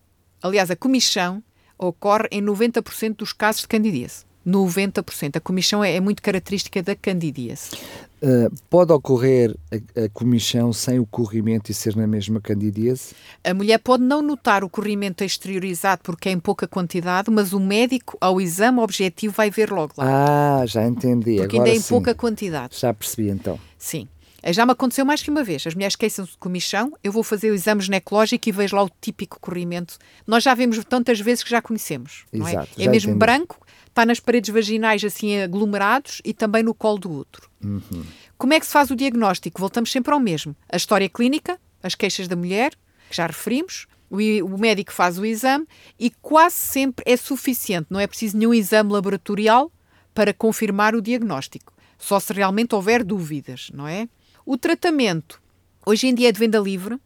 aliás, 0.43 0.71
a 0.71 0.77
comichão 0.77 1.43
ocorre 1.79 2.29
em 2.31 2.43
90% 2.43 3.17
dos 3.17 3.33
casos 3.33 3.63
de 3.63 3.69
candidíase. 3.69 4.25
90%. 4.47 5.37
A 5.37 5.41
comichão 5.41 5.83
é, 5.83 5.95
é 5.95 6.01
muito 6.01 6.23
característica 6.23 6.83
da 6.83 6.95
candidíase. 6.95 7.71
Uh, 8.23 8.55
pode 8.71 8.93
ocorrer 8.93 9.53
a, 9.71 10.05
a, 10.05 10.09
comichão 10.11 10.73
sem 10.73 11.01
o 11.01 11.05
corrimento 11.07 11.73
e 11.73 11.75
ser 11.75 11.97
na 11.97 12.07
mesma 12.07 12.41
candidíase? 12.41 13.15
A 13.43 13.53
mulher 13.53 13.79
pode 13.79 14.05
não 14.05 14.23
notar 14.23 14.63
o 14.63 14.69
corrimento 14.69 15.25
exteriorizado 15.25 16.03
porque 16.05 16.29
é 16.29 16.33
em 16.33 16.39
pouca 16.39 16.69
quantidade, 16.69 17.31
mas 17.33 17.53
o 17.53 17.59
médico, 17.59 18.17
ao 18.21 18.41
exame 18.41 18.79
objetivo, 18.79 19.35
vai 19.37 19.51
ver 19.51 19.73
logo 19.73 19.95
lá. 19.97 20.61
Ah, 20.61 20.67
já 20.67 20.87
entendi. 20.87 21.37
Porque 21.37 21.57
Agora 21.57 21.71
ainda 21.71 21.71
é 21.71 21.75
em 21.75 21.81
sim. 21.81 21.89
pouca 21.89 22.15
quantidade. 22.15 22.79
Já 22.79 22.95
percebi 22.95 23.29
então. 23.29 23.59
Sim. 23.77 24.07
Eh, 24.43 24.53
já 24.53 24.67
me 24.67 24.73
aconteceu 24.73 25.05
mais 25.05 25.23
que 25.23 25.31
uma 25.31 25.45
vez. 25.45 25.67
As 25.67 25.75
mulheres 25.75 25.97
queixam-se 25.97 26.33
de 26.33 26.39
comichão, 26.39 26.93
eu 27.03 27.13
vou 27.13 27.23
fazer 27.23 27.51
o 27.51 27.55
exame 27.55 27.81
ginecológico 27.81 28.49
e 28.49 28.53
vejo 28.53 28.75
lá 28.75 28.83
o 28.83 28.91
típico 29.01 29.39
corrimento. 29.41 29.97
Nós 30.27 30.43
já 30.43 30.53
vemos 30.55 30.83
tantas 30.85 31.21
vezes 31.21 31.45
que 31.45 31.51
já 31.51 31.63
conhecemos. 31.63 32.25
Exato, 32.33 32.71
não 32.77 32.85
é? 32.85 32.89
é 32.89 32.91
mesmo 32.91 33.11
entendi. 33.11 33.19
branco, 33.19 33.59
está 33.93 34.07
nas 34.07 34.19
paredes 34.19 34.53
vaginais 34.53 35.05
assim 35.05 35.39
aglomerados 35.41 36.21
e 36.25 36.33
também 36.33 36.63
no 36.63 36.75
colo 36.75 36.99
do 36.99 37.13
útero. 37.13 37.49
Uhum. 37.63 38.05
Como 38.39 38.55
é 38.55 38.59
que 38.59 38.67
se 38.67 38.73
faz 38.73 38.91
o 38.91 38.97
diagnóstico? 38.97 39.61
Voltamos 39.61 39.93
sempre 39.93 40.13
ao 40.13 40.19
mesmo. 40.19 40.57
A 40.69 40.77
história 40.77 41.09
clínica, 41.09 41.61
as 41.83 41.95
queixas 41.95 42.27
da 42.27 42.35
mulher, 42.35 42.73
que 43.09 43.17
já 43.17 43.27
referimos, 43.27 43.87
o, 44.11 44.17
o 44.45 44.59
médico 44.59 44.93
faz 44.93 45.19
o 45.19 45.25
exame 45.25 45.67
e 45.99 46.11
quase 46.11 46.57
sempre 46.57 47.05
é 47.07 47.17
suficiente, 47.17 47.87
não 47.91 48.01
é 48.01 48.07
preciso 48.07 48.37
nenhum 48.37 48.53
exame 48.53 48.93
laboratorial 48.93 49.71
para 50.15 50.35
confirmar 50.35 50.95
o 50.95 51.03
diagnóstico. 51.03 51.73
Só 51.99 52.19
se 52.19 52.33
realmente 52.33 52.75
houver 52.75 53.05
dúvidas, 53.05 53.71
não 53.73 53.87
é? 53.87 54.09
O 54.45 54.59
tratamento 54.59 55.41
hoje 55.87 56.09
em 56.09 56.15
dia 56.15 56.31
é 56.31 56.33
de 56.33 56.39
venda 56.39 56.59
livre, 56.59 56.99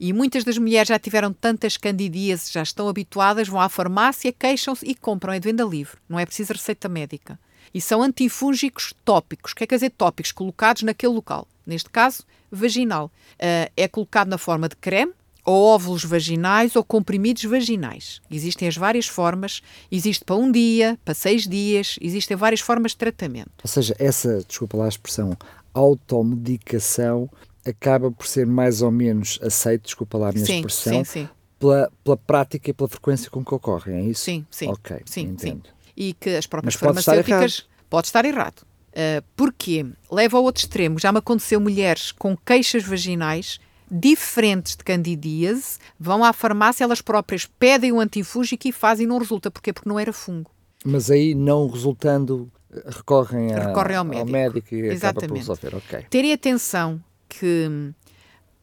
e 0.00 0.14
muitas 0.14 0.44
das 0.44 0.56
mulheres 0.56 0.88
já 0.88 0.98
tiveram 0.98 1.30
tantas 1.30 1.76
candidíases, 1.76 2.50
já 2.50 2.62
estão 2.62 2.88
habituadas, 2.88 3.46
vão 3.46 3.60
à 3.60 3.68
farmácia, 3.68 4.32
queixam-se 4.32 4.86
e 4.86 4.94
compram. 4.94 5.38
De 5.38 5.48
venda 5.48 5.62
livre, 5.62 5.98
não 6.08 6.18
é 6.18 6.24
preciso 6.24 6.54
receita 6.54 6.88
médica. 6.88 7.38
E 7.74 7.80
são 7.82 8.02
antifúngicos 8.02 8.94
tópicos. 9.04 9.52
O 9.52 9.54
que 9.54 9.64
é 9.64 9.66
quer 9.66 9.76
dizer 9.76 9.90
tópicos? 9.90 10.32
Colocados 10.32 10.82
naquele 10.82 11.12
local. 11.12 11.46
Neste 11.66 11.90
caso, 11.90 12.24
vaginal. 12.50 13.12
Uh, 13.34 13.70
é 13.76 13.86
colocado 13.86 14.28
na 14.28 14.38
forma 14.38 14.70
de 14.70 14.76
creme, 14.76 15.12
ou 15.44 15.66
óvulos 15.66 16.04
vaginais 16.04 16.76
ou 16.76 16.82
comprimidos 16.82 17.44
vaginais. 17.44 18.20
Existem 18.30 18.68
as 18.68 18.76
várias 18.76 19.06
formas. 19.06 19.62
Existe 19.90 20.24
para 20.24 20.36
um 20.36 20.50
dia, 20.50 20.98
para 21.04 21.14
seis 21.14 21.46
dias, 21.46 21.96
existem 22.00 22.36
várias 22.36 22.60
formas 22.60 22.92
de 22.92 22.98
tratamento. 22.98 23.50
Ou 23.62 23.68
seja, 23.68 23.94
essa, 23.98 24.42
desculpa 24.46 24.78
lá 24.78 24.86
a 24.86 24.88
expressão, 24.88 25.36
automedicação 25.74 27.28
acaba 27.66 28.10
por 28.10 28.26
ser 28.26 28.46
mais 28.46 28.82
ou 28.82 28.90
menos 28.90 29.38
aceito, 29.42 29.84
desculpa 29.84 30.18
lá 30.18 30.28
a 30.30 30.32
minha 30.32 30.46
sim, 30.46 30.56
expressão, 30.56 31.04
sim, 31.04 31.04
sim. 31.04 31.28
Pela, 31.58 31.90
pela 32.02 32.16
prática 32.16 32.70
e 32.70 32.72
pela 32.72 32.88
frequência 32.88 33.30
com 33.30 33.44
que 33.44 33.54
ocorrem, 33.54 33.96
é 33.96 34.02
isso? 34.02 34.24
Sim, 34.24 34.46
sim. 34.50 34.68
Ok, 34.68 35.00
sim, 35.04 35.22
entendo. 35.22 35.66
Sim. 35.66 35.92
E 35.96 36.14
que 36.14 36.30
as 36.30 36.46
próprias 36.46 36.74
Mas 36.74 36.80
farmacêuticas... 36.80 37.52
Estar 37.52 37.70
pode 37.90 38.06
estar 38.06 38.24
errado. 38.24 38.62
Uh, 38.90 39.22
porque 39.36 39.84
leva 40.10 40.38
ao 40.38 40.44
outro 40.44 40.62
extremo. 40.62 40.98
Já 40.98 41.12
me 41.12 41.18
aconteceu 41.18 41.60
mulheres 41.60 42.12
com 42.12 42.36
queixas 42.36 42.84
vaginais 42.84 43.60
diferentes 43.90 44.76
de 44.76 44.84
candidíase, 44.84 45.78
vão 45.98 46.22
à 46.22 46.32
farmácia, 46.32 46.84
elas 46.84 47.02
próprias 47.02 47.44
pedem 47.44 47.90
o 47.90 47.98
antifúngico 47.98 48.68
e 48.68 48.72
fazem 48.72 49.04
e 49.04 49.08
não 49.08 49.18
resulta. 49.18 49.50
Porquê? 49.50 49.72
Porque 49.72 49.88
não 49.88 49.98
era 49.98 50.12
fungo. 50.12 50.50
Mas 50.84 51.10
aí, 51.10 51.34
não 51.34 51.68
resultando, 51.68 52.50
recorrem, 52.86 53.52
a, 53.52 53.66
recorrem 53.66 53.96
ao, 53.96 54.04
médico. 54.04 54.26
ao 54.26 54.32
médico 54.32 54.74
e 54.74 54.78
Exatamente. 54.86 55.02
acaba 55.02 55.28
por 55.28 55.36
resolver. 55.36 55.76
Okay. 55.76 56.02
Terem 56.08 56.32
atenção 56.32 57.02
que 57.30 57.68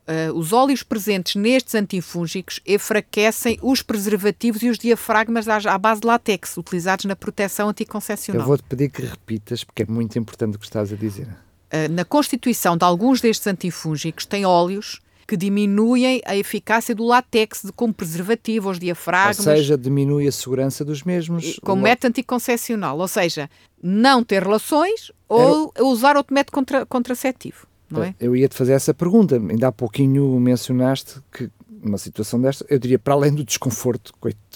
uh, 0.08 0.34
os 0.36 0.52
óleos 0.52 0.84
presentes 0.84 1.36
nestes 1.36 1.74
antifúngicos 1.74 2.60
enfraquecem 2.66 3.58
os 3.62 3.82
preservativos 3.82 4.62
e 4.62 4.70
os 4.70 4.78
diafragmas 4.78 5.48
à, 5.48 5.58
à 5.58 5.78
base 5.78 6.02
de 6.02 6.08
látex, 6.08 6.58
utilizados 6.58 7.06
na 7.06 7.16
proteção 7.16 7.70
anticoncepcional. 7.70 8.42
Eu 8.42 8.48
vou-te 8.48 8.64
pedir 8.64 8.90
que 8.90 9.02
repitas, 9.02 9.64
porque 9.64 9.84
é 9.84 9.86
muito 9.88 10.20
importante 10.20 10.56
o 10.56 10.60
que 10.60 10.66
estás 10.66 10.92
a 10.92 10.96
dizer. 10.96 11.28
Uh, 11.28 11.92
na 11.92 12.06
constituição 12.06 12.78
de 12.78 12.84
alguns 12.84 13.22
destes 13.22 13.48
antifúngicos 13.48 14.26
tem 14.26 14.46
óleos 14.46 15.02
que 15.28 15.36
diminuem 15.36 16.22
a 16.26 16.38
eficácia 16.38 16.96
do 16.96 17.04
látex 17.04 17.70
como 17.76 17.94
preservativo 17.94 18.70
aos 18.70 18.80
diafragmas. 18.80 19.40
Ou 19.40 19.56
seja, 19.56 19.78
diminui 19.78 20.26
a 20.26 20.32
segurança 20.32 20.86
dos 20.86 21.04
mesmos. 21.04 21.60
Como 21.62 21.82
método 21.82 22.08
anticoncepcional. 22.08 22.98
Ou 22.98 23.08
seja, 23.10 23.50
não 23.84 24.24
ter 24.24 24.42
relações 24.42 25.12
ou 25.28 25.74
Era... 25.76 25.86
usar 25.86 26.16
outro 26.16 26.34
método 26.34 26.54
contra, 26.54 26.86
contraceptivo. 26.86 27.68
Não 27.90 28.04
é? 28.04 28.16
Eu 28.20 28.36
ia-te 28.36 28.56
fazer 28.56 28.74
essa 28.74 28.94
pergunta. 28.94 29.36
Ainda 29.36 29.68
há 29.68 29.72
pouquinho 29.72 30.40
mencionaste 30.40 31.22
que 31.32 31.50
uma 31.84 31.98
situação 31.98 32.42
desta, 32.42 32.66
eu 32.70 32.80
diria, 32.80 32.98
para 32.98 33.14
além 33.14 33.34
do 33.34 33.44
desconforto, 33.44 34.12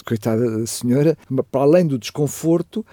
coitada 0.06 0.60
da 0.60 0.65
senhora, 0.65 1.17
para 1.52 1.62
além 1.62 1.86
do 1.86 1.98
desconforto, 1.98 2.86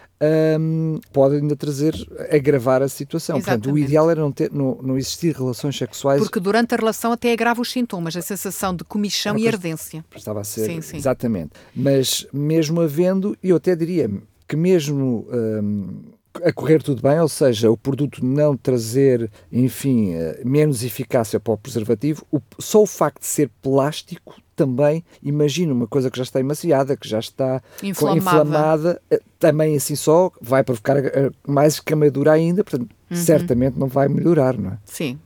um, 0.60 1.00
pode 1.12 1.36
ainda 1.36 1.56
trazer, 1.56 1.94
agravar 2.30 2.82
a 2.82 2.88
situação. 2.88 3.38
Exatamente. 3.38 3.62
Portanto, 3.62 3.74
o 3.74 3.78
ideal 3.78 4.10
era 4.10 4.20
não, 4.20 4.32
ter, 4.32 4.52
não, 4.52 4.78
não 4.82 4.96
existir 4.96 5.34
relações 5.34 5.76
sexuais. 5.76 6.20
Porque 6.20 6.40
durante 6.40 6.74
a 6.74 6.76
relação 6.76 7.12
até 7.12 7.32
agrava 7.32 7.60
os 7.60 7.72
sintomas, 7.72 8.16
a 8.16 8.22
sensação 8.22 8.74
de 8.74 8.84
comichão 8.84 9.36
e 9.38 9.48
ardência. 9.48 10.04
Estava 10.14 10.40
a 10.40 10.44
ser, 10.44 10.66
sim, 10.66 10.80
sim. 10.80 10.96
exatamente. 10.98 11.52
Mas 11.74 12.26
mesmo 12.32 12.80
havendo, 12.80 13.36
eu 13.42 13.56
até 13.56 13.74
diria 13.74 14.10
que 14.46 14.56
mesmo... 14.56 15.26
Um, 15.30 16.17
a 16.44 16.52
correr 16.52 16.82
tudo 16.82 17.02
bem, 17.02 17.18
ou 17.20 17.28
seja, 17.28 17.70
o 17.70 17.76
produto 17.76 18.24
não 18.24 18.56
trazer, 18.56 19.30
enfim, 19.50 20.14
eh, 20.14 20.40
menos 20.44 20.82
eficácia 20.82 21.38
para 21.38 21.52
o 21.52 21.58
preservativo, 21.58 22.24
o, 22.32 22.40
só 22.58 22.82
o 22.82 22.86
facto 22.86 23.20
de 23.20 23.26
ser 23.26 23.50
plástico 23.62 24.34
também, 24.56 25.04
imagina 25.22 25.72
uma 25.72 25.86
coisa 25.86 26.10
que 26.10 26.16
já 26.16 26.24
está 26.24 26.40
emaciada, 26.40 26.96
que 26.96 27.08
já 27.08 27.20
está 27.20 27.62
inflamada, 27.82 28.18
inflamada 28.18 29.02
eh, 29.08 29.20
também 29.38 29.76
assim 29.76 29.94
só 29.94 30.32
vai 30.40 30.64
provocar 30.64 30.96
eh, 30.96 31.30
mais 31.46 31.78
queimadura 31.78 32.32
ainda, 32.32 32.64
portanto, 32.64 32.90
uhum. 33.08 33.16
certamente 33.16 33.78
não 33.78 33.86
vai 33.86 34.08
melhorar, 34.08 34.58
não 34.58 34.72
é? 34.72 34.78
Sim, 34.84 35.18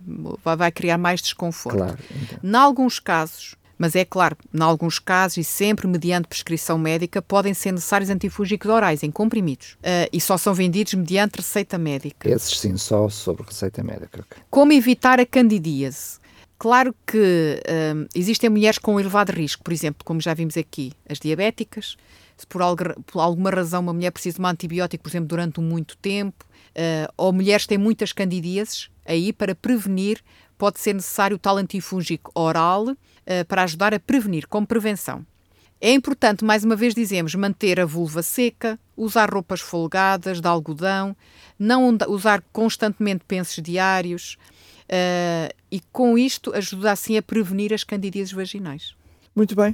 vai 0.45 0.71
criar 0.71 0.99
mais 0.99 1.23
desconforto. 1.23 1.79
Claro. 1.79 1.99
Então. 2.11 2.51
Em 2.51 2.55
alguns 2.55 3.01
casos, 3.01 3.57
mas 3.83 3.97
é 3.97 4.05
claro, 4.05 4.37
em 4.55 4.63
alguns 4.63 5.01
casos 5.01 5.39
e 5.39 5.43
sempre 5.43 5.89
mediante 5.89 6.29
prescrição 6.29 6.79
médica, 6.79 7.21
podem 7.21 7.53
ser 7.53 7.73
necessários 7.73 8.11
antifúngicos 8.11 8.71
orais 8.71 9.03
em 9.03 9.11
comprimidos 9.11 9.73
uh, 9.81 10.09
e 10.13 10.21
só 10.21 10.39
são 10.39 10.55
vendidos 10.55 10.95
mediante 10.95 11.39
receita 11.39 11.77
médica. 11.77 12.31
Esses 12.31 12.61
sim, 12.61 12.77
só 12.77 13.09
sobre 13.09 13.43
receita 13.43 13.83
médica. 13.83 14.25
Como 14.49 14.73
evitar 14.73 15.19
a 15.19 15.27
candidíase? 15.27 16.21
Claro 16.61 16.95
que 17.05 17.61
uh, 17.67 18.09
existem 18.15 18.49
mulheres 18.49 18.79
com 18.79 19.01
elevado 19.01 19.33
risco, 19.33 19.65
por 19.65 19.73
exemplo, 19.73 20.05
como 20.05 20.21
já 20.21 20.33
vimos 20.33 20.57
aqui, 20.57 20.93
as 21.09 21.19
diabéticas. 21.19 21.97
Se 22.37 22.47
por, 22.47 22.63
algo, 22.63 22.85
por 23.05 23.19
alguma 23.19 23.51
razão 23.51 23.83
uma 23.83 23.93
mulher 23.93 24.13
precisa 24.13 24.37
de 24.37 24.43
um 24.43 24.47
antibiótico, 24.47 25.03
por 25.03 25.11
exemplo, 25.11 25.27
durante 25.27 25.61
muito 25.61 25.97
tempo, 25.97 26.45
uh, 26.77 27.13
ou 27.17 27.33
mulheres 27.33 27.67
têm 27.67 27.79
muitas 27.79 28.13
candidíases, 28.13 28.91
aí 29.05 29.33
para 29.33 29.57
prevenir 29.57 30.21
pode 30.57 30.79
ser 30.79 30.95
necessário 30.95 31.35
o 31.35 31.39
tal 31.41 31.57
antifúngico 31.57 32.31
oral 32.33 32.97
para 33.49 33.63
ajudar 33.63 33.95
a 33.95 34.01
prevenir, 34.01 34.47
como 34.49 34.67
prevenção. 34.67 35.25
É 35.85 35.93
importante, 35.93 36.45
mais 36.45 36.63
uma 36.63 36.77
vez 36.77 36.95
dizemos, 36.95 37.35
manter 37.35 37.81
a 37.81 37.85
vulva 37.85 38.23
seca, 38.23 38.79
usar 38.97 39.29
roupas 39.29 39.61
folgadas, 39.61 40.41
de 40.41 40.47
algodão, 40.47 41.17
não 41.59 41.99
usar 42.09 42.41
constantemente 42.53 43.25
pensos 43.27 43.61
diários 43.61 44.39
uh, 44.85 45.53
e 45.73 45.81
com 45.91 46.17
isto 46.17 46.55
ajuda 46.55 46.93
assim 46.93 47.17
a 47.17 47.23
prevenir 47.23 47.75
as 47.75 47.83
candidíases 47.83 48.33
vaginais. 48.33 48.95
Muito 49.35 49.57
bem. 49.57 49.73